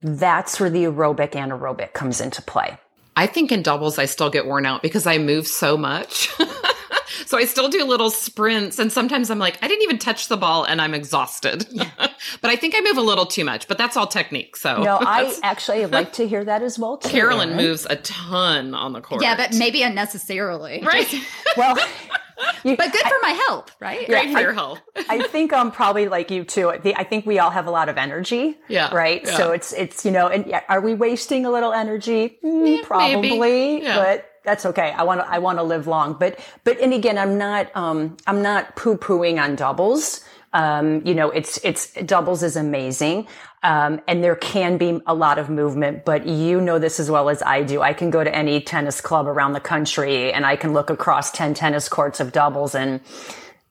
That's 0.02 0.58
where 0.58 0.70
the 0.70 0.84
aerobic 0.84 1.32
anaerobic 1.32 1.92
comes 1.92 2.20
into 2.20 2.40
play. 2.42 2.78
I 3.16 3.26
think 3.26 3.52
in 3.52 3.62
doubles, 3.62 3.98
I 3.98 4.06
still 4.06 4.30
get 4.30 4.46
worn 4.46 4.64
out 4.64 4.82
because 4.82 5.06
I 5.06 5.18
move 5.18 5.46
so 5.46 5.76
much. 5.76 6.30
so 7.30 7.38
I 7.38 7.44
still 7.44 7.68
do 7.68 7.84
little 7.84 8.10
sprints. 8.10 8.80
And 8.80 8.90
sometimes 8.90 9.30
I'm 9.30 9.38
like, 9.38 9.56
I 9.62 9.68
didn't 9.68 9.82
even 9.84 9.98
touch 9.98 10.26
the 10.26 10.36
ball 10.36 10.64
and 10.64 10.80
I'm 10.82 10.94
exhausted. 10.94 11.64
but 12.40 12.50
I 12.50 12.56
think 12.56 12.74
I 12.76 12.80
move 12.80 12.96
a 12.96 13.02
little 13.02 13.24
too 13.26 13.44
much, 13.44 13.68
but 13.68 13.78
that's 13.78 13.96
all 13.96 14.08
technique. 14.08 14.56
So 14.56 14.82
No, 14.82 14.98
I 15.00 15.32
actually 15.44 15.86
like 15.86 16.12
to 16.14 16.26
hear 16.26 16.44
that 16.44 16.62
as 16.62 16.76
well 16.76 16.96
too. 16.96 17.08
Carolyn 17.08 17.50
Erin. 17.50 17.56
moves 17.64 17.86
a 17.88 17.94
ton 17.96 18.74
on 18.74 18.92
the 18.94 19.00
court. 19.00 19.22
Yeah, 19.22 19.36
but 19.36 19.54
maybe 19.54 19.82
unnecessarily. 19.84 20.82
right. 20.84 21.06
Well, 21.56 21.76
you, 22.64 22.76
But 22.76 22.92
good 22.92 23.02
for 23.02 23.16
my 23.22 23.30
health, 23.46 23.76
right? 23.80 24.06
Great 24.08 24.26
Yeah, 24.26 24.32
for 24.32 24.38
I- 24.38 24.40
your 24.40 24.52
health. 24.54 24.80
I 25.08 25.22
think 25.28 25.52
I'm 25.52 25.70
probably 25.70 26.08
like 26.08 26.30
you 26.30 26.42
too. 26.44 26.72
The- 26.82 26.96
I 26.96 27.04
think 27.04 27.26
we 27.26 27.38
all 27.38 27.50
have 27.50 27.66
a 27.66 27.70
lot 27.70 27.88
of 27.88 27.96
energy. 27.98 28.56
Yeah, 28.68 28.92
Right. 28.94 29.22
yeah. 29.24 29.36
So 29.36 29.52
it's, 29.52 29.72
it's, 29.72 30.04
you 30.04 30.10
know, 30.10 30.26
and 30.28 30.46
yeah, 30.46 30.62
are 30.68 30.80
we 30.80 30.94
wasting 30.94 31.44
a 31.46 31.50
little 31.50 31.72
energy? 31.72 32.38
Mm, 32.42 32.82
probably, 32.84 33.82
Yeah. 33.82 33.96
but 33.96 34.29
that's 34.44 34.66
okay. 34.66 34.92
I 34.92 35.02
want 35.02 35.20
to, 35.20 35.28
I 35.28 35.38
want 35.38 35.58
to 35.58 35.62
live 35.62 35.86
long. 35.86 36.14
But, 36.18 36.38
but, 36.64 36.78
and 36.80 36.92
again, 36.92 37.18
I'm 37.18 37.38
not, 37.38 37.74
um, 37.76 38.16
I'm 38.26 38.42
not 38.42 38.76
poo 38.76 38.96
pooing 38.96 39.42
on 39.42 39.56
doubles. 39.56 40.20
Um, 40.52 41.06
you 41.06 41.14
know, 41.14 41.30
it's, 41.30 41.58
it's 41.62 41.92
doubles 41.92 42.42
is 42.42 42.56
amazing. 42.56 43.28
Um, 43.62 44.00
and 44.08 44.24
there 44.24 44.36
can 44.36 44.78
be 44.78 45.00
a 45.06 45.14
lot 45.14 45.38
of 45.38 45.50
movement, 45.50 46.04
but 46.04 46.26
you 46.26 46.60
know 46.60 46.78
this 46.78 46.98
as 46.98 47.10
well 47.10 47.28
as 47.28 47.42
I 47.42 47.62
do. 47.62 47.82
I 47.82 47.92
can 47.92 48.10
go 48.10 48.24
to 48.24 48.34
any 48.34 48.60
tennis 48.60 49.00
club 49.00 49.26
around 49.26 49.52
the 49.52 49.60
country 49.60 50.32
and 50.32 50.46
I 50.46 50.56
can 50.56 50.72
look 50.72 50.88
across 50.88 51.30
10 51.30 51.54
tennis 51.54 51.88
courts 51.88 52.20
of 52.20 52.32
doubles 52.32 52.74
and 52.74 53.00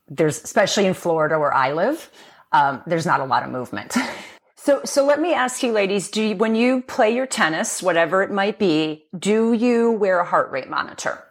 there's 0.08 0.44
especially 0.44 0.86
in 0.86 0.94
Florida 0.94 1.40
where 1.40 1.54
I 1.54 1.74
live, 1.74 2.12
um, 2.52 2.82
there's 2.86 3.06
not 3.06 3.20
a 3.20 3.26
lot 3.26 3.44
of 3.44 3.50
movement. 3.50 3.96
so, 4.62 4.82
so 4.84 5.06
let 5.06 5.22
me 5.22 5.34
ask 5.34 5.64
you, 5.64 5.72
ladies, 5.72 6.10
do 6.10 6.22
you, 6.22 6.36
when 6.36 6.56
you 6.56 6.82
play 6.82 7.16
your 7.16 7.26
tennis, 7.26 7.82
whatever 7.82 8.22
it 8.24 8.32
might 8.32 8.60
be, 8.60 9.06
do 9.18 9.54
you 9.54 9.92
wear 9.92 10.20
a 10.20 10.26
heart 10.26 10.52
rate 10.52 10.70
monitor? 10.70 11.24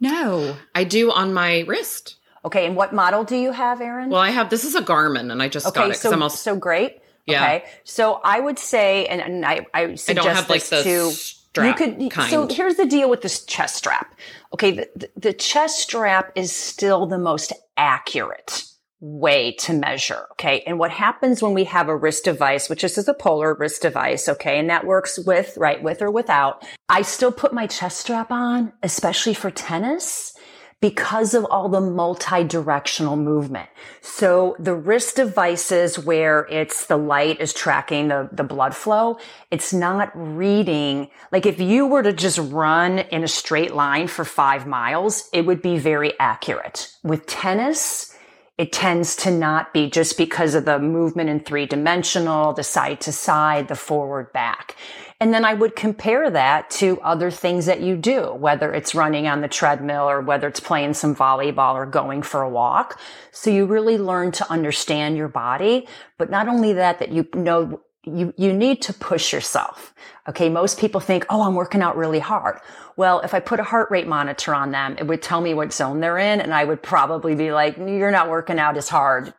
No. 0.00 0.56
I 0.74 0.84
do 0.84 1.10
on 1.10 1.34
my 1.34 1.60
wrist. 1.66 2.16
Okay, 2.44 2.66
and 2.66 2.76
what 2.76 2.94
model 2.94 3.24
do 3.24 3.36
you 3.36 3.50
have, 3.50 3.80
Erin? 3.80 4.10
Well, 4.10 4.20
I 4.20 4.30
have 4.30 4.48
this 4.48 4.64
is 4.64 4.74
a 4.74 4.80
Garmin, 4.80 5.32
and 5.32 5.42
I 5.42 5.48
just 5.48 5.74
got 5.74 5.88
it 5.88 5.90
okay, 5.90 5.94
so 5.94 6.12
I'm 6.12 6.22
also, 6.22 6.36
so 6.36 6.56
great. 6.56 7.00
Yeah. 7.26 7.42
Okay, 7.42 7.64
so 7.84 8.20
I 8.24 8.38
would 8.38 8.58
say, 8.58 9.06
and, 9.06 9.20
and 9.20 9.44
I, 9.44 9.66
I 9.74 9.96
suggest 9.96 10.28
have, 10.28 10.48
like, 10.48 10.64
this 10.64 10.70
the 10.70 10.82
to 10.84 11.10
strap 11.10 11.80
you 11.80 11.86
could. 11.86 12.10
kind. 12.12 12.30
So 12.30 12.46
here's 12.46 12.76
the 12.76 12.86
deal 12.86 13.10
with 13.10 13.22
this 13.22 13.44
chest 13.44 13.74
strap. 13.74 14.14
Okay, 14.54 14.70
the, 14.70 15.10
the 15.16 15.32
chest 15.32 15.80
strap 15.80 16.32
is 16.36 16.54
still 16.54 17.06
the 17.06 17.18
most 17.18 17.52
accurate 17.76 18.64
way 19.00 19.52
to 19.52 19.72
measure. 19.72 20.26
Okay. 20.32 20.62
And 20.66 20.78
what 20.78 20.90
happens 20.90 21.40
when 21.40 21.54
we 21.54 21.64
have 21.64 21.88
a 21.88 21.96
wrist 21.96 22.24
device, 22.24 22.68
which 22.68 22.82
this 22.82 22.98
is 22.98 23.08
a 23.08 23.14
polar 23.14 23.54
wrist 23.54 23.82
device. 23.82 24.28
Okay. 24.28 24.58
And 24.58 24.68
that 24.70 24.86
works 24.86 25.18
with, 25.18 25.56
right, 25.56 25.82
with 25.82 26.02
or 26.02 26.10
without. 26.10 26.66
I 26.88 27.02
still 27.02 27.32
put 27.32 27.52
my 27.52 27.66
chest 27.66 28.00
strap 28.00 28.30
on, 28.30 28.72
especially 28.82 29.34
for 29.34 29.50
tennis 29.50 30.34
because 30.80 31.34
of 31.34 31.44
all 31.46 31.68
the 31.68 31.80
multi-directional 31.80 33.16
movement. 33.16 33.68
So 34.00 34.54
the 34.60 34.74
wrist 34.74 35.16
devices 35.16 35.98
where 35.98 36.46
it's 36.50 36.86
the 36.86 36.96
light 36.96 37.40
is 37.40 37.52
tracking 37.52 38.08
the, 38.08 38.28
the 38.30 38.44
blood 38.44 38.76
flow, 38.76 39.18
it's 39.50 39.72
not 39.72 40.12
reading. 40.14 41.08
Like 41.32 41.46
if 41.46 41.60
you 41.60 41.86
were 41.86 42.04
to 42.04 42.12
just 42.12 42.38
run 42.38 43.00
in 43.00 43.24
a 43.24 43.28
straight 43.28 43.74
line 43.74 44.06
for 44.06 44.24
five 44.24 44.68
miles, 44.68 45.28
it 45.32 45.46
would 45.46 45.62
be 45.62 45.78
very 45.78 46.18
accurate. 46.20 46.92
With 47.02 47.26
tennis, 47.26 48.16
it 48.58 48.72
tends 48.72 49.14
to 49.14 49.30
not 49.30 49.72
be 49.72 49.88
just 49.88 50.18
because 50.18 50.56
of 50.56 50.64
the 50.64 50.80
movement 50.80 51.30
in 51.30 51.38
three 51.38 51.64
dimensional, 51.64 52.52
the 52.52 52.64
side 52.64 53.00
to 53.02 53.12
side, 53.12 53.68
the 53.68 53.76
forward 53.76 54.32
back. 54.32 54.74
And 55.20 55.32
then 55.32 55.44
I 55.44 55.54
would 55.54 55.76
compare 55.76 56.28
that 56.30 56.68
to 56.70 57.00
other 57.00 57.30
things 57.30 57.66
that 57.66 57.80
you 57.80 57.96
do, 57.96 58.32
whether 58.34 58.72
it's 58.72 58.94
running 58.94 59.28
on 59.28 59.40
the 59.40 59.48
treadmill 59.48 60.10
or 60.10 60.20
whether 60.20 60.48
it's 60.48 60.60
playing 60.60 60.94
some 60.94 61.14
volleyball 61.14 61.74
or 61.74 61.86
going 61.86 62.22
for 62.22 62.42
a 62.42 62.48
walk. 62.48 63.00
So 63.30 63.50
you 63.50 63.66
really 63.66 63.96
learn 63.98 64.32
to 64.32 64.50
understand 64.50 65.16
your 65.16 65.28
body. 65.28 65.86
But 66.18 66.30
not 66.30 66.48
only 66.48 66.72
that, 66.74 66.98
that 66.98 67.10
you 67.10 67.28
know, 67.34 67.80
you, 68.16 68.34
you 68.36 68.52
need 68.52 68.82
to 68.82 68.92
push 68.92 69.32
yourself. 69.32 69.94
Okay. 70.28 70.48
Most 70.48 70.78
people 70.78 71.00
think, 71.00 71.24
Oh, 71.30 71.42
I'm 71.42 71.54
working 71.54 71.82
out 71.82 71.96
really 71.96 72.18
hard. 72.18 72.58
Well, 72.96 73.20
if 73.20 73.32
I 73.34 73.40
put 73.40 73.60
a 73.60 73.62
heart 73.64 73.90
rate 73.90 74.06
monitor 74.06 74.54
on 74.54 74.72
them, 74.72 74.96
it 74.98 75.06
would 75.06 75.22
tell 75.22 75.40
me 75.40 75.54
what 75.54 75.72
zone 75.72 76.00
they're 76.00 76.18
in. 76.18 76.40
And 76.40 76.52
I 76.52 76.64
would 76.64 76.82
probably 76.82 77.34
be 77.34 77.52
like, 77.52 77.76
you're 77.78 78.10
not 78.10 78.28
working 78.28 78.58
out 78.58 78.76
as 78.76 78.88
hard 78.88 79.32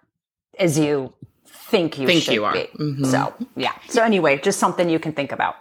as 0.58 0.80
you 0.80 1.14
think 1.46 2.00
you 2.00 2.08
Think 2.08 2.24
should 2.24 2.34
you 2.34 2.46
are. 2.46 2.54
be. 2.54 2.68
Mhm. 2.80 3.06
So 3.06 3.34
yeah. 3.56 3.74
So 3.90 4.02
anyway, 4.04 4.40
just 4.40 4.60
something 4.60 4.90
you 4.90 5.00
can 5.00 5.12
think 5.14 5.32
about. 5.32 5.56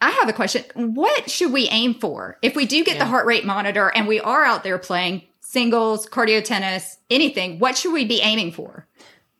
I 0.00 0.10
have 0.10 0.28
a 0.28 0.32
question. 0.32 0.64
What 0.74 1.30
should 1.30 1.52
we 1.52 1.68
aim 1.68 1.94
for 1.94 2.38
if 2.42 2.56
we 2.56 2.66
do 2.66 2.82
get 2.84 2.98
the 2.98 3.04
heart 3.06 3.26
rate 3.26 3.44
monitor 3.44 3.88
and 3.94 4.08
we 4.08 4.18
are 4.20 4.44
out 4.44 4.64
there 4.64 4.78
playing 4.78 5.22
singles, 5.40 6.06
cardio 6.08 6.42
tennis, 6.42 6.96
anything? 7.10 7.58
What 7.60 7.76
should 7.76 7.92
we 7.92 8.04
be 8.04 8.20
aiming 8.20 8.52
for? 8.52 8.86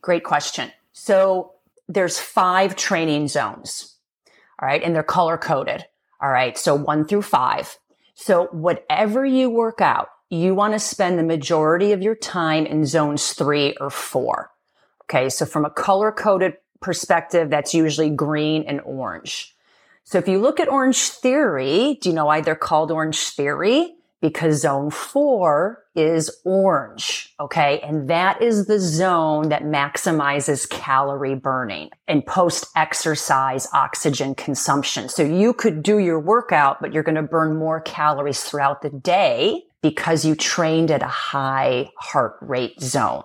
Great 0.02 0.22
question. 0.24 0.70
So 0.92 1.51
there's 1.88 2.18
five 2.18 2.76
training 2.76 3.28
zones. 3.28 3.96
All 4.60 4.68
right. 4.68 4.82
And 4.82 4.94
they're 4.94 5.02
color 5.02 5.36
coded. 5.36 5.84
All 6.20 6.30
right. 6.30 6.56
So 6.56 6.74
one 6.74 7.06
through 7.06 7.22
five. 7.22 7.78
So 8.14 8.46
whatever 8.52 9.24
you 9.24 9.50
work 9.50 9.80
out, 9.80 10.08
you 10.30 10.54
want 10.54 10.74
to 10.74 10.78
spend 10.78 11.18
the 11.18 11.24
majority 11.24 11.92
of 11.92 12.02
your 12.02 12.14
time 12.14 12.64
in 12.66 12.86
zones 12.86 13.32
three 13.32 13.74
or 13.80 13.90
four. 13.90 14.50
Okay. 15.04 15.28
So 15.28 15.44
from 15.44 15.64
a 15.64 15.70
color 15.70 16.12
coded 16.12 16.54
perspective, 16.80 17.50
that's 17.50 17.74
usually 17.74 18.10
green 18.10 18.64
and 18.64 18.80
orange. 18.82 19.54
So 20.04 20.18
if 20.18 20.28
you 20.28 20.38
look 20.38 20.58
at 20.60 20.68
Orange 20.68 21.08
Theory, 21.10 21.98
do 22.00 22.08
you 22.08 22.14
know 22.14 22.26
why 22.26 22.40
they're 22.40 22.56
called 22.56 22.90
Orange 22.90 23.30
Theory? 23.30 23.94
Because 24.22 24.62
zone 24.62 24.90
four 24.90 25.84
is 25.94 26.30
orange. 26.46 27.34
Okay. 27.38 27.80
And 27.80 28.08
that 28.08 28.40
is 28.40 28.66
the 28.66 28.80
zone 28.80 29.50
that 29.50 29.64
maximizes 29.64 30.66
calorie 30.66 31.34
burning 31.34 31.90
and 32.08 32.24
post 32.24 32.66
exercise 32.74 33.68
oxygen 33.74 34.34
consumption. 34.34 35.10
So 35.10 35.22
you 35.22 35.52
could 35.52 35.82
do 35.82 35.98
your 35.98 36.18
workout, 36.18 36.80
but 36.80 36.94
you're 36.94 37.02
going 37.02 37.16
to 37.16 37.22
burn 37.22 37.58
more 37.58 37.80
calories 37.80 38.42
throughout 38.42 38.80
the 38.80 38.90
day 38.90 39.64
because 39.82 40.24
you 40.24 40.34
trained 40.34 40.90
at 40.90 41.02
a 41.02 41.08
high 41.08 41.90
heart 41.98 42.36
rate 42.40 42.80
zone. 42.80 43.24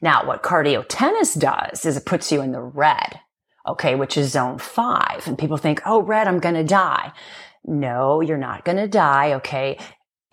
Now, 0.00 0.24
what 0.24 0.44
cardio 0.44 0.84
tennis 0.88 1.34
does 1.34 1.84
is 1.84 1.96
it 1.96 2.06
puts 2.06 2.30
you 2.30 2.42
in 2.42 2.52
the 2.52 2.62
red 2.62 3.18
okay, 3.66 3.94
which 3.94 4.16
is 4.16 4.32
zone 4.32 4.58
five. 4.58 5.26
And 5.26 5.38
people 5.38 5.56
think, 5.56 5.80
oh, 5.86 6.02
red, 6.02 6.28
I'm 6.28 6.40
going 6.40 6.54
to 6.54 6.64
die. 6.64 7.12
No, 7.64 8.20
you're 8.20 8.36
not 8.36 8.64
going 8.64 8.76
to 8.76 8.88
die. 8.88 9.34
Okay. 9.34 9.78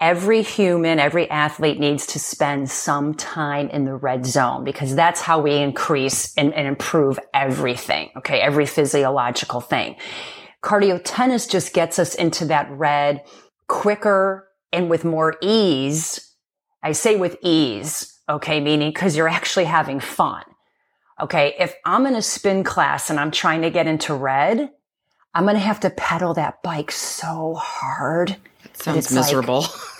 Every 0.01 0.41
human, 0.41 1.00
every 1.00 1.29
athlete 1.29 1.79
needs 1.79 2.08
to 2.08 2.20
spend 2.20 2.70
some 2.72 3.13
time 3.13 3.70
in 3.70 3.86
the 3.86 3.96
red 3.96 4.25
zone 4.25 4.63
because 4.63 4.96
that's 4.96 5.22
how 5.22 5.39
we 5.39 5.55
increase 5.55 6.36
and, 6.36 6.53
and 6.53 6.67
improve 6.67 7.20
everything. 7.34 8.10
Okay. 8.17 8.41
Every 8.41 8.65
physiological 8.65 9.62
thing. 9.62 9.96
Cardio 10.63 11.00
tennis 11.03 11.48
just 11.48 11.74
gets 11.74 12.00
us 12.00 12.15
into 12.15 12.46
that 12.46 12.70
red 12.72 13.24
quicker 13.67 14.48
and 14.74 14.89
with 14.89 15.05
more 15.05 15.36
ease. 15.41 16.34
I 16.84 16.93
say 16.93 17.15
with 17.15 17.38
ease. 17.43 18.20
Okay. 18.27 18.60
Meaning 18.60 18.89
because 18.89 19.15
you're 19.15 19.29
actually 19.29 19.65
having 19.65 20.00
fun 20.00 20.43
okay, 21.22 21.55
if 21.60 21.75
I'm 21.86 22.05
in 22.05 22.15
a 22.15 22.22
spin 22.22 22.63
class 22.63 23.10
and 23.10 23.20
I'm 23.20 23.31
trying 23.31 23.62
to 23.62 23.70
get 23.70 23.88
into 23.88 24.13
red, 24.13 24.72
I'm 25.34 25.43
going 25.43 25.55
to 25.55 25.60
have 25.62 25.79
to 25.81 25.89
pedal 25.91 26.34
that 26.34 26.62
bike 26.63 26.91
so 26.91 27.53
hard. 27.55 28.38
Sounds 28.74 28.98
it's 28.98 29.12
like- 29.12 29.25
miserable. 29.25 29.60
Is 29.60 29.88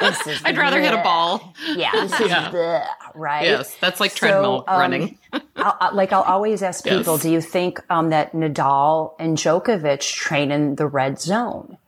I'd 0.00 0.56
rather 0.56 0.80
hit 0.80 0.92
a 0.94 1.02
ball. 1.02 1.54
Yeah, 1.74 1.90
this 1.92 2.20
is 2.20 2.28
Yeah. 2.30 2.50
bleh, 2.50 2.86
right. 3.14 3.44
Yes, 3.44 3.76
that's 3.80 4.00
like 4.00 4.12
So, 4.12 4.16
treadmill 4.18 4.64
um, 4.68 4.78
running. 4.80 5.18
I'll, 5.32 5.76
I- 5.80 5.94
like 5.94 6.12
I'll 6.12 6.22
always 6.22 6.62
ask 6.62 6.84
people, 6.84 7.14
Yes. 7.14 7.22
do 7.22 7.30
you 7.30 7.40
think 7.40 7.80
um, 7.90 8.10
that 8.10 8.32
Nadal 8.32 9.12
and 9.18 9.36
Djokovic 9.36 10.00
train 10.14 10.50
in 10.52 10.76
the 10.76 10.86
red 10.86 11.20
zone? 11.20 11.78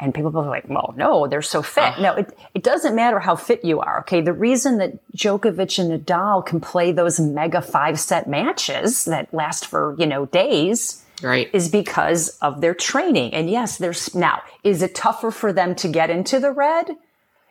And 0.00 0.12
people 0.12 0.36
are 0.36 0.48
like, 0.48 0.68
well, 0.68 0.94
no, 0.96 1.28
they're 1.28 1.42
so 1.42 1.62
fit. 1.62 2.00
No, 2.00 2.14
it, 2.14 2.36
it 2.54 2.64
doesn't 2.64 2.96
matter 2.96 3.20
how 3.20 3.36
fit 3.36 3.64
you 3.64 3.78
are. 3.78 4.00
Okay. 4.00 4.20
The 4.20 4.32
reason 4.32 4.78
that 4.78 4.94
Djokovic 5.16 5.78
and 5.78 6.04
Nadal 6.04 6.44
can 6.44 6.60
play 6.60 6.90
those 6.90 7.20
mega 7.20 7.62
five 7.62 8.00
set 8.00 8.26
matches 8.28 9.04
that 9.04 9.32
last 9.32 9.64
for, 9.66 9.94
you 10.00 10.06
know, 10.06 10.26
days 10.26 11.04
right. 11.22 11.48
is 11.52 11.68
because 11.68 12.36
of 12.42 12.60
their 12.60 12.74
training. 12.74 13.32
And 13.32 13.48
yes, 13.48 13.78
there's 13.78 14.12
now, 14.12 14.42
is 14.64 14.82
it 14.82 14.96
tougher 14.96 15.30
for 15.30 15.52
them 15.52 15.76
to 15.76 15.86
get 15.88 16.10
into 16.10 16.40
the 16.40 16.50
red? 16.50 16.96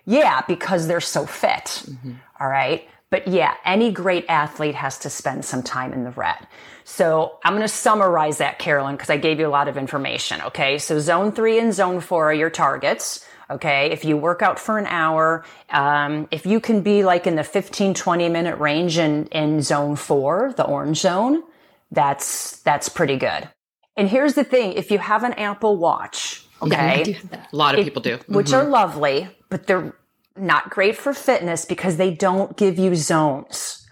Yeah, 0.05 0.41
because 0.48 0.88
they're 0.88 1.01
so 1.01 1.25
fit. 1.25 1.84
Mm-hmm. 1.86 2.13
All 2.39 2.48
right. 2.48 2.88
But 3.10 3.27
yeah, 3.27 3.55
any 3.65 3.91
great 3.91 4.25
athlete 4.29 4.75
has 4.75 5.00
to 5.00 5.10
spend 5.10 5.43
some 5.43 5.63
time 5.63 5.91
in 5.93 6.05
the 6.05 6.12
red. 6.12 6.48
So 6.86 7.39
I'm 7.43 7.53
going 7.53 7.62
to 7.62 7.67
summarize 7.67 8.38
that, 8.39 8.58
Carolyn, 8.58 8.96
because 8.96 9.10
I 9.10 9.17
gave 9.17 9.39
you 9.39 9.48
a 9.48 9.50
lot 9.50 9.67
of 9.67 9.77
information. 9.77 10.41
Okay. 10.41 10.77
So 10.77 11.00
zone 11.00 11.34
three 11.34 11.60
and 11.60 11.74
zone 11.74 12.00
four 12.00 12.31
are 12.31 12.34
your 12.34 12.50
targets. 12.50 13.25
Okay. 13.50 13.91
If 13.91 14.05
you 14.05 14.15
work 14.15 14.41
out 14.41 14.60
for 14.60 14.77
an 14.77 14.86
hour, 14.88 15.43
um, 15.70 16.29
if 16.31 16.46
you 16.46 16.62
can 16.62 16.81
be 16.81 17.03
like 17.03 17.27
in 17.27 17.36
the 17.36 17.43
15, 17.43 17.93
20 17.93 18.29
minute 18.29 18.58
range 18.60 18.98
in, 18.98 19.27
in 19.27 19.62
zone 19.62 19.98
four, 19.98 20.53
the 20.55 20.65
orange 20.65 21.01
zone, 21.01 21.43
that's, 21.91 22.62
that's 22.62 22.88
pretty 22.88 23.17
good. 23.17 23.50
And 23.98 24.08
here's 24.08 24.36
the 24.36 24.46
thing. 24.46 24.74
If 24.74 24.89
you 24.89 25.00
have 25.00 25.24
an 25.24 25.34
Apple 25.34 25.75
watch, 25.75 26.46
okay. 26.62 27.20
Yeah, 27.32 27.46
a 27.51 27.56
lot 27.56 27.77
of 27.77 27.84
people 27.84 28.01
do. 28.01 28.20
Which 28.27 28.48
mm-hmm. 28.48 28.68
are 28.68 28.70
lovely, 28.70 29.30
but 29.50 29.68
they're 29.68 29.96
not 30.36 30.70
great 30.70 30.98
for 30.98 31.13
fitness 31.13 31.65
because 31.65 31.98
they 31.98 32.13
don't 32.13 32.58
give 32.58 32.80
you 32.80 32.96
zones. 32.96 33.86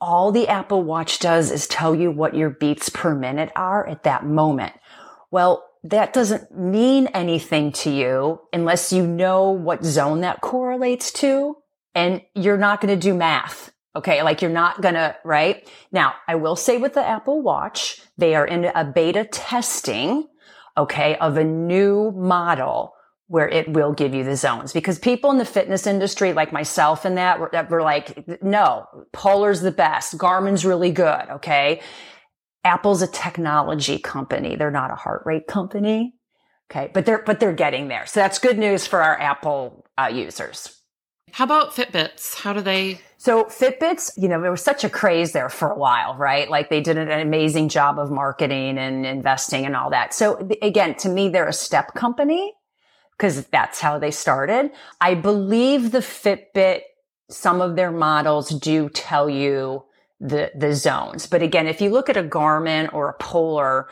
All 0.00 0.32
the 0.32 0.48
Apple 0.48 0.82
Watch 0.82 1.18
does 1.18 1.50
is 1.50 1.66
tell 1.66 1.94
you 1.94 2.10
what 2.10 2.34
your 2.34 2.50
beats 2.50 2.88
per 2.88 3.14
minute 3.14 3.50
are 3.56 3.86
at 3.86 4.02
that 4.02 4.26
moment. 4.26 4.74
Well, 5.30 5.64
that 5.84 6.12
doesn't 6.12 6.56
mean 6.56 7.06
anything 7.08 7.72
to 7.72 7.90
you 7.90 8.40
unless 8.52 8.92
you 8.92 9.06
know 9.06 9.50
what 9.50 9.84
zone 9.84 10.22
that 10.22 10.40
correlates 10.40 11.12
to 11.12 11.56
and 11.94 12.22
you're 12.34 12.58
not 12.58 12.80
going 12.80 12.98
to 12.98 13.00
do 13.00 13.14
math. 13.14 13.70
Okay. 13.96 14.22
Like 14.22 14.42
you're 14.42 14.50
not 14.50 14.80
going 14.80 14.94
to, 14.94 15.14
right? 15.24 15.68
Now, 15.92 16.14
I 16.26 16.34
will 16.34 16.56
say 16.56 16.78
with 16.78 16.94
the 16.94 17.06
Apple 17.06 17.42
Watch, 17.42 18.00
they 18.16 18.34
are 18.34 18.46
in 18.46 18.64
a 18.64 18.84
beta 18.84 19.24
testing, 19.24 20.26
okay, 20.76 21.16
of 21.16 21.36
a 21.36 21.44
new 21.44 22.12
model 22.12 22.92
where 23.26 23.48
it 23.48 23.68
will 23.72 23.92
give 23.92 24.14
you 24.14 24.22
the 24.22 24.36
zones. 24.36 24.72
Because 24.72 24.98
people 24.98 25.30
in 25.30 25.38
the 25.38 25.44
fitness 25.44 25.86
industry 25.86 26.32
like 26.32 26.52
myself 26.52 27.04
and 27.04 27.16
that 27.16 27.40
were, 27.40 27.50
were 27.70 27.82
like 27.82 28.42
no 28.42 28.86
polar's 29.12 29.60
the 29.60 29.72
best. 29.72 30.18
Garmin's 30.18 30.64
really 30.64 30.90
good 30.90 31.28
okay? 31.30 31.80
Apple's 32.64 33.02
a 33.02 33.06
technology 33.06 33.98
company. 33.98 34.56
They're 34.56 34.70
not 34.70 34.90
a 34.90 34.94
heart 34.94 35.22
rate 35.24 35.46
company 35.46 36.14
okay? 36.70 36.90
But 36.92 37.06
they're 37.06 37.22
but 37.22 37.40
they're 37.40 37.52
getting 37.52 37.88
there. 37.88 38.06
So 38.06 38.20
that's 38.20 38.38
good 38.38 38.58
news 38.58 38.86
for 38.86 39.02
our 39.02 39.18
apple 39.20 39.86
uh, 39.96 40.10
users 40.12 40.80
how 41.34 41.44
about 41.44 41.74
fitbits 41.74 42.34
how 42.36 42.52
do 42.52 42.60
they 42.60 43.00
so 43.24 43.44
Fitbits, 43.44 44.12
you 44.18 44.28
know, 44.28 44.38
there 44.42 44.50
was 44.50 44.62
such 44.62 44.84
a 44.84 44.90
craze 44.90 45.32
there 45.32 45.48
for 45.48 45.70
a 45.70 45.78
while, 45.78 46.14
right? 46.14 46.50
Like 46.50 46.68
they 46.68 46.82
did 46.82 46.98
an 46.98 47.10
amazing 47.10 47.70
job 47.70 47.98
of 47.98 48.10
marketing 48.10 48.76
and 48.76 49.06
investing 49.06 49.64
and 49.64 49.74
all 49.74 49.88
that. 49.88 50.12
So 50.12 50.46
again, 50.60 50.94
to 50.96 51.08
me, 51.08 51.30
they're 51.30 51.48
a 51.48 51.52
step 51.54 51.94
company 51.94 52.52
because 53.16 53.46
that's 53.46 53.80
how 53.80 53.98
they 53.98 54.10
started. 54.10 54.72
I 55.00 55.14
believe 55.14 55.90
the 55.90 56.00
Fitbit, 56.00 56.82
some 57.30 57.62
of 57.62 57.76
their 57.76 57.90
models 57.90 58.50
do 58.50 58.90
tell 58.90 59.30
you 59.30 59.86
the, 60.20 60.52
the 60.54 60.74
zones. 60.74 61.26
But 61.26 61.40
again, 61.40 61.66
if 61.66 61.80
you 61.80 61.88
look 61.88 62.10
at 62.10 62.18
a 62.18 62.22
Garmin 62.22 62.92
or 62.92 63.08
a 63.08 63.14
Polar, 63.14 63.88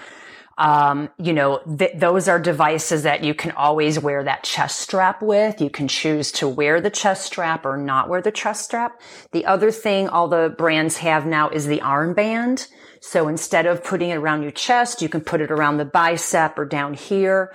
um, 0.62 1.10
you 1.18 1.32
know, 1.32 1.60
th- 1.76 1.98
those 1.98 2.28
are 2.28 2.38
devices 2.38 3.02
that 3.02 3.24
you 3.24 3.34
can 3.34 3.50
always 3.50 3.98
wear 3.98 4.22
that 4.22 4.44
chest 4.44 4.78
strap 4.78 5.20
with. 5.20 5.60
You 5.60 5.70
can 5.70 5.88
choose 5.88 6.30
to 6.32 6.46
wear 6.46 6.80
the 6.80 6.88
chest 6.88 7.26
strap 7.26 7.66
or 7.66 7.76
not 7.76 8.08
wear 8.08 8.22
the 8.22 8.30
chest 8.30 8.66
strap. 8.66 9.00
The 9.32 9.44
other 9.44 9.72
thing 9.72 10.08
all 10.08 10.28
the 10.28 10.54
brands 10.56 10.98
have 10.98 11.26
now 11.26 11.48
is 11.48 11.66
the 11.66 11.80
armband. 11.80 12.68
So 13.00 13.26
instead 13.26 13.66
of 13.66 13.82
putting 13.82 14.10
it 14.10 14.18
around 14.18 14.42
your 14.42 14.52
chest, 14.52 15.02
you 15.02 15.08
can 15.08 15.22
put 15.22 15.40
it 15.40 15.50
around 15.50 15.78
the 15.78 15.84
bicep 15.84 16.56
or 16.56 16.64
down 16.64 16.94
here. 16.94 17.52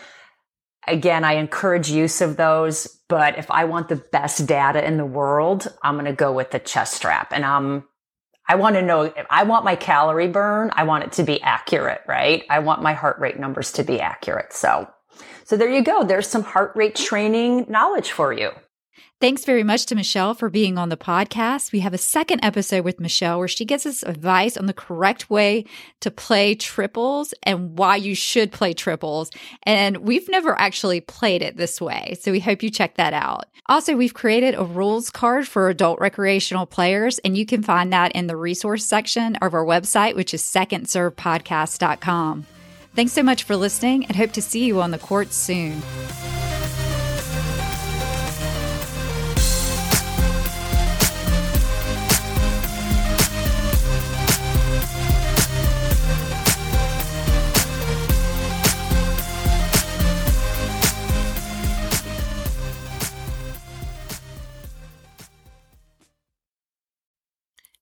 Again, 0.86 1.24
I 1.24 1.36
encourage 1.36 1.90
use 1.90 2.20
of 2.20 2.36
those, 2.36 2.88
but 3.08 3.38
if 3.38 3.50
I 3.50 3.64
want 3.64 3.88
the 3.88 4.04
best 4.12 4.46
data 4.46 4.86
in 4.86 4.98
the 4.98 5.06
world, 5.06 5.74
I'm 5.82 5.96
going 5.96 6.06
to 6.08 6.14
go 6.14 6.34
with 6.34 6.52
the 6.52 6.60
chest 6.60 6.96
strap. 6.96 7.32
And 7.32 7.46
I'm, 7.46 7.86
I 8.48 8.56
want 8.56 8.76
to 8.76 8.82
know, 8.82 9.14
I 9.30 9.44
want 9.44 9.66
my 9.66 9.76
calorie 9.76 10.30
burn. 10.30 10.72
I 10.74 10.84
want 10.84 11.04
it 11.04 11.12
to 11.14 11.24
be 11.24 11.42
accurate, 11.42 12.02
right? 12.08 12.46
I 12.50 12.60
want 12.60 12.82
my 12.82 12.94
heart 12.94 13.20
rate 13.20 13.40
numbers 13.40 13.72
to 13.74 13.84
be 13.84 14.00
accurate. 14.00 14.54
So, 14.54 14.90
so 15.44 15.58
there 15.58 15.70
you 15.70 15.84
go. 15.84 16.04
There's 16.04 16.28
some 16.28 16.44
heart 16.44 16.72
rate 16.76 16.96
training 16.96 17.66
knowledge 17.70 18.12
for 18.12 18.32
you. 18.32 18.52
Thanks 19.20 19.46
very 19.46 19.64
much 19.64 19.88
to 19.88 19.96
Michelle 19.96 20.36
for 20.36 20.48
being 20.48 20.78
on 20.78 20.90
the 20.90 20.98
podcast. 20.98 21.72
We 21.72 21.80
have 21.80 21.96
a 21.96 21.98
second 21.98 22.42
episode 22.44 22.86
with 22.86 23.00
Michelle 23.00 23.40
where 23.40 23.48
she 23.48 23.66
gives 23.66 23.88
us 23.88 24.04
advice 24.04 24.56
on 24.56 24.68
the 24.68 24.74
correct 24.74 25.28
way 25.28 25.66
to 26.02 26.12
play 26.12 26.54
triples 26.54 27.34
and 27.42 27.80
why 27.80 27.96
you 27.96 28.14
should 28.14 28.52
play 28.52 28.76
triples. 28.76 29.32
And 29.64 29.98
we've 29.98 30.30
never 30.30 30.56
actually 30.60 31.02
played 31.02 31.42
it 31.42 31.58
this 31.58 31.82
way. 31.82 32.16
So 32.22 32.32
we 32.32 32.40
hope 32.40 32.62
you 32.62 32.70
check 32.70 32.98
that 32.98 33.14
out. 33.14 33.46
Also, 33.66 33.96
we've 33.96 34.14
created 34.14 34.54
a 34.54 34.64
rules 34.64 35.10
card 35.10 35.48
for 35.48 35.68
adult 35.68 36.00
recreational 36.00 36.68
players, 36.68 37.18
and 37.20 37.36
you 37.36 37.48
can 37.48 37.64
find 37.64 37.92
that 37.92 38.12
in 38.12 38.28
the 38.28 38.38
resource 38.38 38.86
section 38.86 39.36
of 39.38 39.56
our 39.56 39.66
website, 39.66 40.16
which 40.16 40.32
is 40.32 40.44
secondservepodcast.com. 40.44 42.46
Thanks 42.96 43.14
so 43.14 43.24
much 43.24 43.46
for 43.46 43.56
listening 43.56 44.06
and 44.06 44.16
hope 44.16 44.34
to 44.34 44.44
see 44.44 44.66
you 44.66 44.80
on 44.80 44.92
the 44.92 45.00
court 45.00 45.34
soon. 45.34 45.82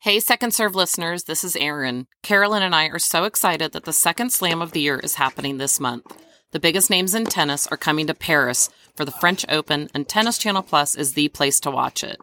Hey, 0.05 0.19
Second 0.19 0.53
Serve 0.53 0.75
listeners, 0.75 1.23
this 1.23 1.43
is 1.43 1.55
Erin. 1.55 2.05
Carolyn 2.21 2.61
and 2.61 2.75
I 2.75 2.89
are 2.89 2.99
so 2.99 3.23
excited 3.23 3.71
that 3.71 3.85
the 3.85 3.91
second 3.91 4.31
slam 4.31 4.61
of 4.61 4.71
the 4.71 4.81
year 4.81 4.99
is 4.99 5.15
happening 5.15 5.57
this 5.57 5.79
month. 5.79 6.05
The 6.51 6.59
biggest 6.59 6.91
names 6.91 7.15
in 7.15 7.25
tennis 7.25 7.65
are 7.65 7.75
coming 7.75 8.05
to 8.05 8.13
Paris 8.13 8.69
for 8.95 9.03
the 9.03 9.11
French 9.11 9.47
Open, 9.49 9.89
and 9.95 10.07
Tennis 10.07 10.37
Channel 10.37 10.61
Plus 10.61 10.93
is 10.93 11.13
the 11.13 11.29
place 11.29 11.59
to 11.61 11.71
watch 11.71 12.03
it. 12.03 12.19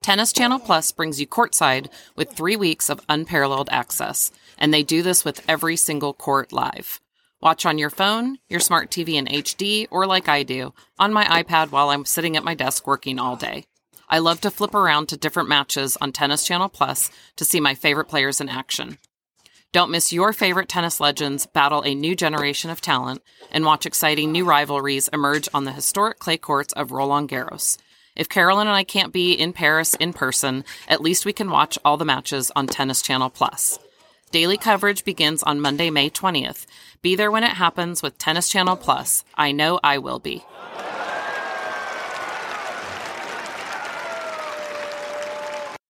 Tennis 0.00 0.32
Channel 0.32 0.60
Plus 0.60 0.92
brings 0.92 1.20
you 1.20 1.26
courtside 1.26 1.88
with 2.14 2.30
three 2.30 2.54
weeks 2.54 2.88
of 2.88 3.04
unparalleled 3.08 3.68
access, 3.72 4.30
and 4.56 4.72
they 4.72 4.84
do 4.84 5.02
this 5.02 5.24
with 5.24 5.42
every 5.48 5.74
single 5.74 6.14
court 6.14 6.52
live. 6.52 7.00
Watch 7.42 7.66
on 7.66 7.78
your 7.78 7.90
phone, 7.90 8.38
your 8.48 8.60
smart 8.60 8.92
TV 8.92 9.14
in 9.14 9.26
HD, 9.26 9.88
or 9.90 10.06
like 10.06 10.28
I 10.28 10.44
do, 10.44 10.72
on 11.00 11.12
my 11.12 11.24
iPad 11.24 11.72
while 11.72 11.90
I'm 11.90 12.04
sitting 12.04 12.36
at 12.36 12.44
my 12.44 12.54
desk 12.54 12.86
working 12.86 13.18
all 13.18 13.34
day. 13.34 13.64
I 14.10 14.18
love 14.20 14.40
to 14.40 14.50
flip 14.50 14.74
around 14.74 15.08
to 15.08 15.16
different 15.16 15.48
matches 15.48 15.96
on 16.00 16.12
Tennis 16.12 16.44
Channel 16.44 16.68
Plus 16.68 17.10
to 17.36 17.44
see 17.44 17.60
my 17.60 17.74
favorite 17.74 18.08
players 18.08 18.40
in 18.40 18.48
action. 18.48 18.98
Don't 19.70 19.90
miss 19.90 20.14
your 20.14 20.32
favorite 20.32 20.68
tennis 20.70 20.98
legends 20.98 21.44
battle 21.44 21.82
a 21.82 21.94
new 21.94 22.16
generation 22.16 22.70
of 22.70 22.80
talent 22.80 23.22
and 23.50 23.66
watch 23.66 23.84
exciting 23.84 24.32
new 24.32 24.46
rivalries 24.46 25.08
emerge 25.08 25.46
on 25.52 25.64
the 25.64 25.72
historic 25.72 26.18
clay 26.18 26.38
courts 26.38 26.72
of 26.72 26.90
Roland 26.90 27.28
Garros. 27.28 27.76
If 28.16 28.30
Carolyn 28.30 28.66
and 28.66 28.74
I 28.76 28.82
can't 28.82 29.12
be 29.12 29.32
in 29.32 29.52
Paris 29.52 29.94
in 29.94 30.14
person, 30.14 30.64
at 30.88 31.02
least 31.02 31.26
we 31.26 31.34
can 31.34 31.50
watch 31.50 31.78
all 31.84 31.98
the 31.98 32.06
matches 32.06 32.50
on 32.56 32.66
Tennis 32.66 33.02
Channel 33.02 33.28
Plus. 33.28 33.78
Daily 34.30 34.56
coverage 34.56 35.04
begins 35.04 35.42
on 35.42 35.60
Monday, 35.60 35.90
May 35.90 36.08
20th. 36.08 36.64
Be 37.02 37.14
there 37.14 37.30
when 37.30 37.44
it 37.44 37.52
happens 37.52 38.02
with 38.02 38.18
Tennis 38.18 38.48
Channel 38.48 38.76
Plus. 38.76 39.22
I 39.36 39.52
know 39.52 39.78
I 39.84 39.98
will 39.98 40.18
be. 40.18 40.44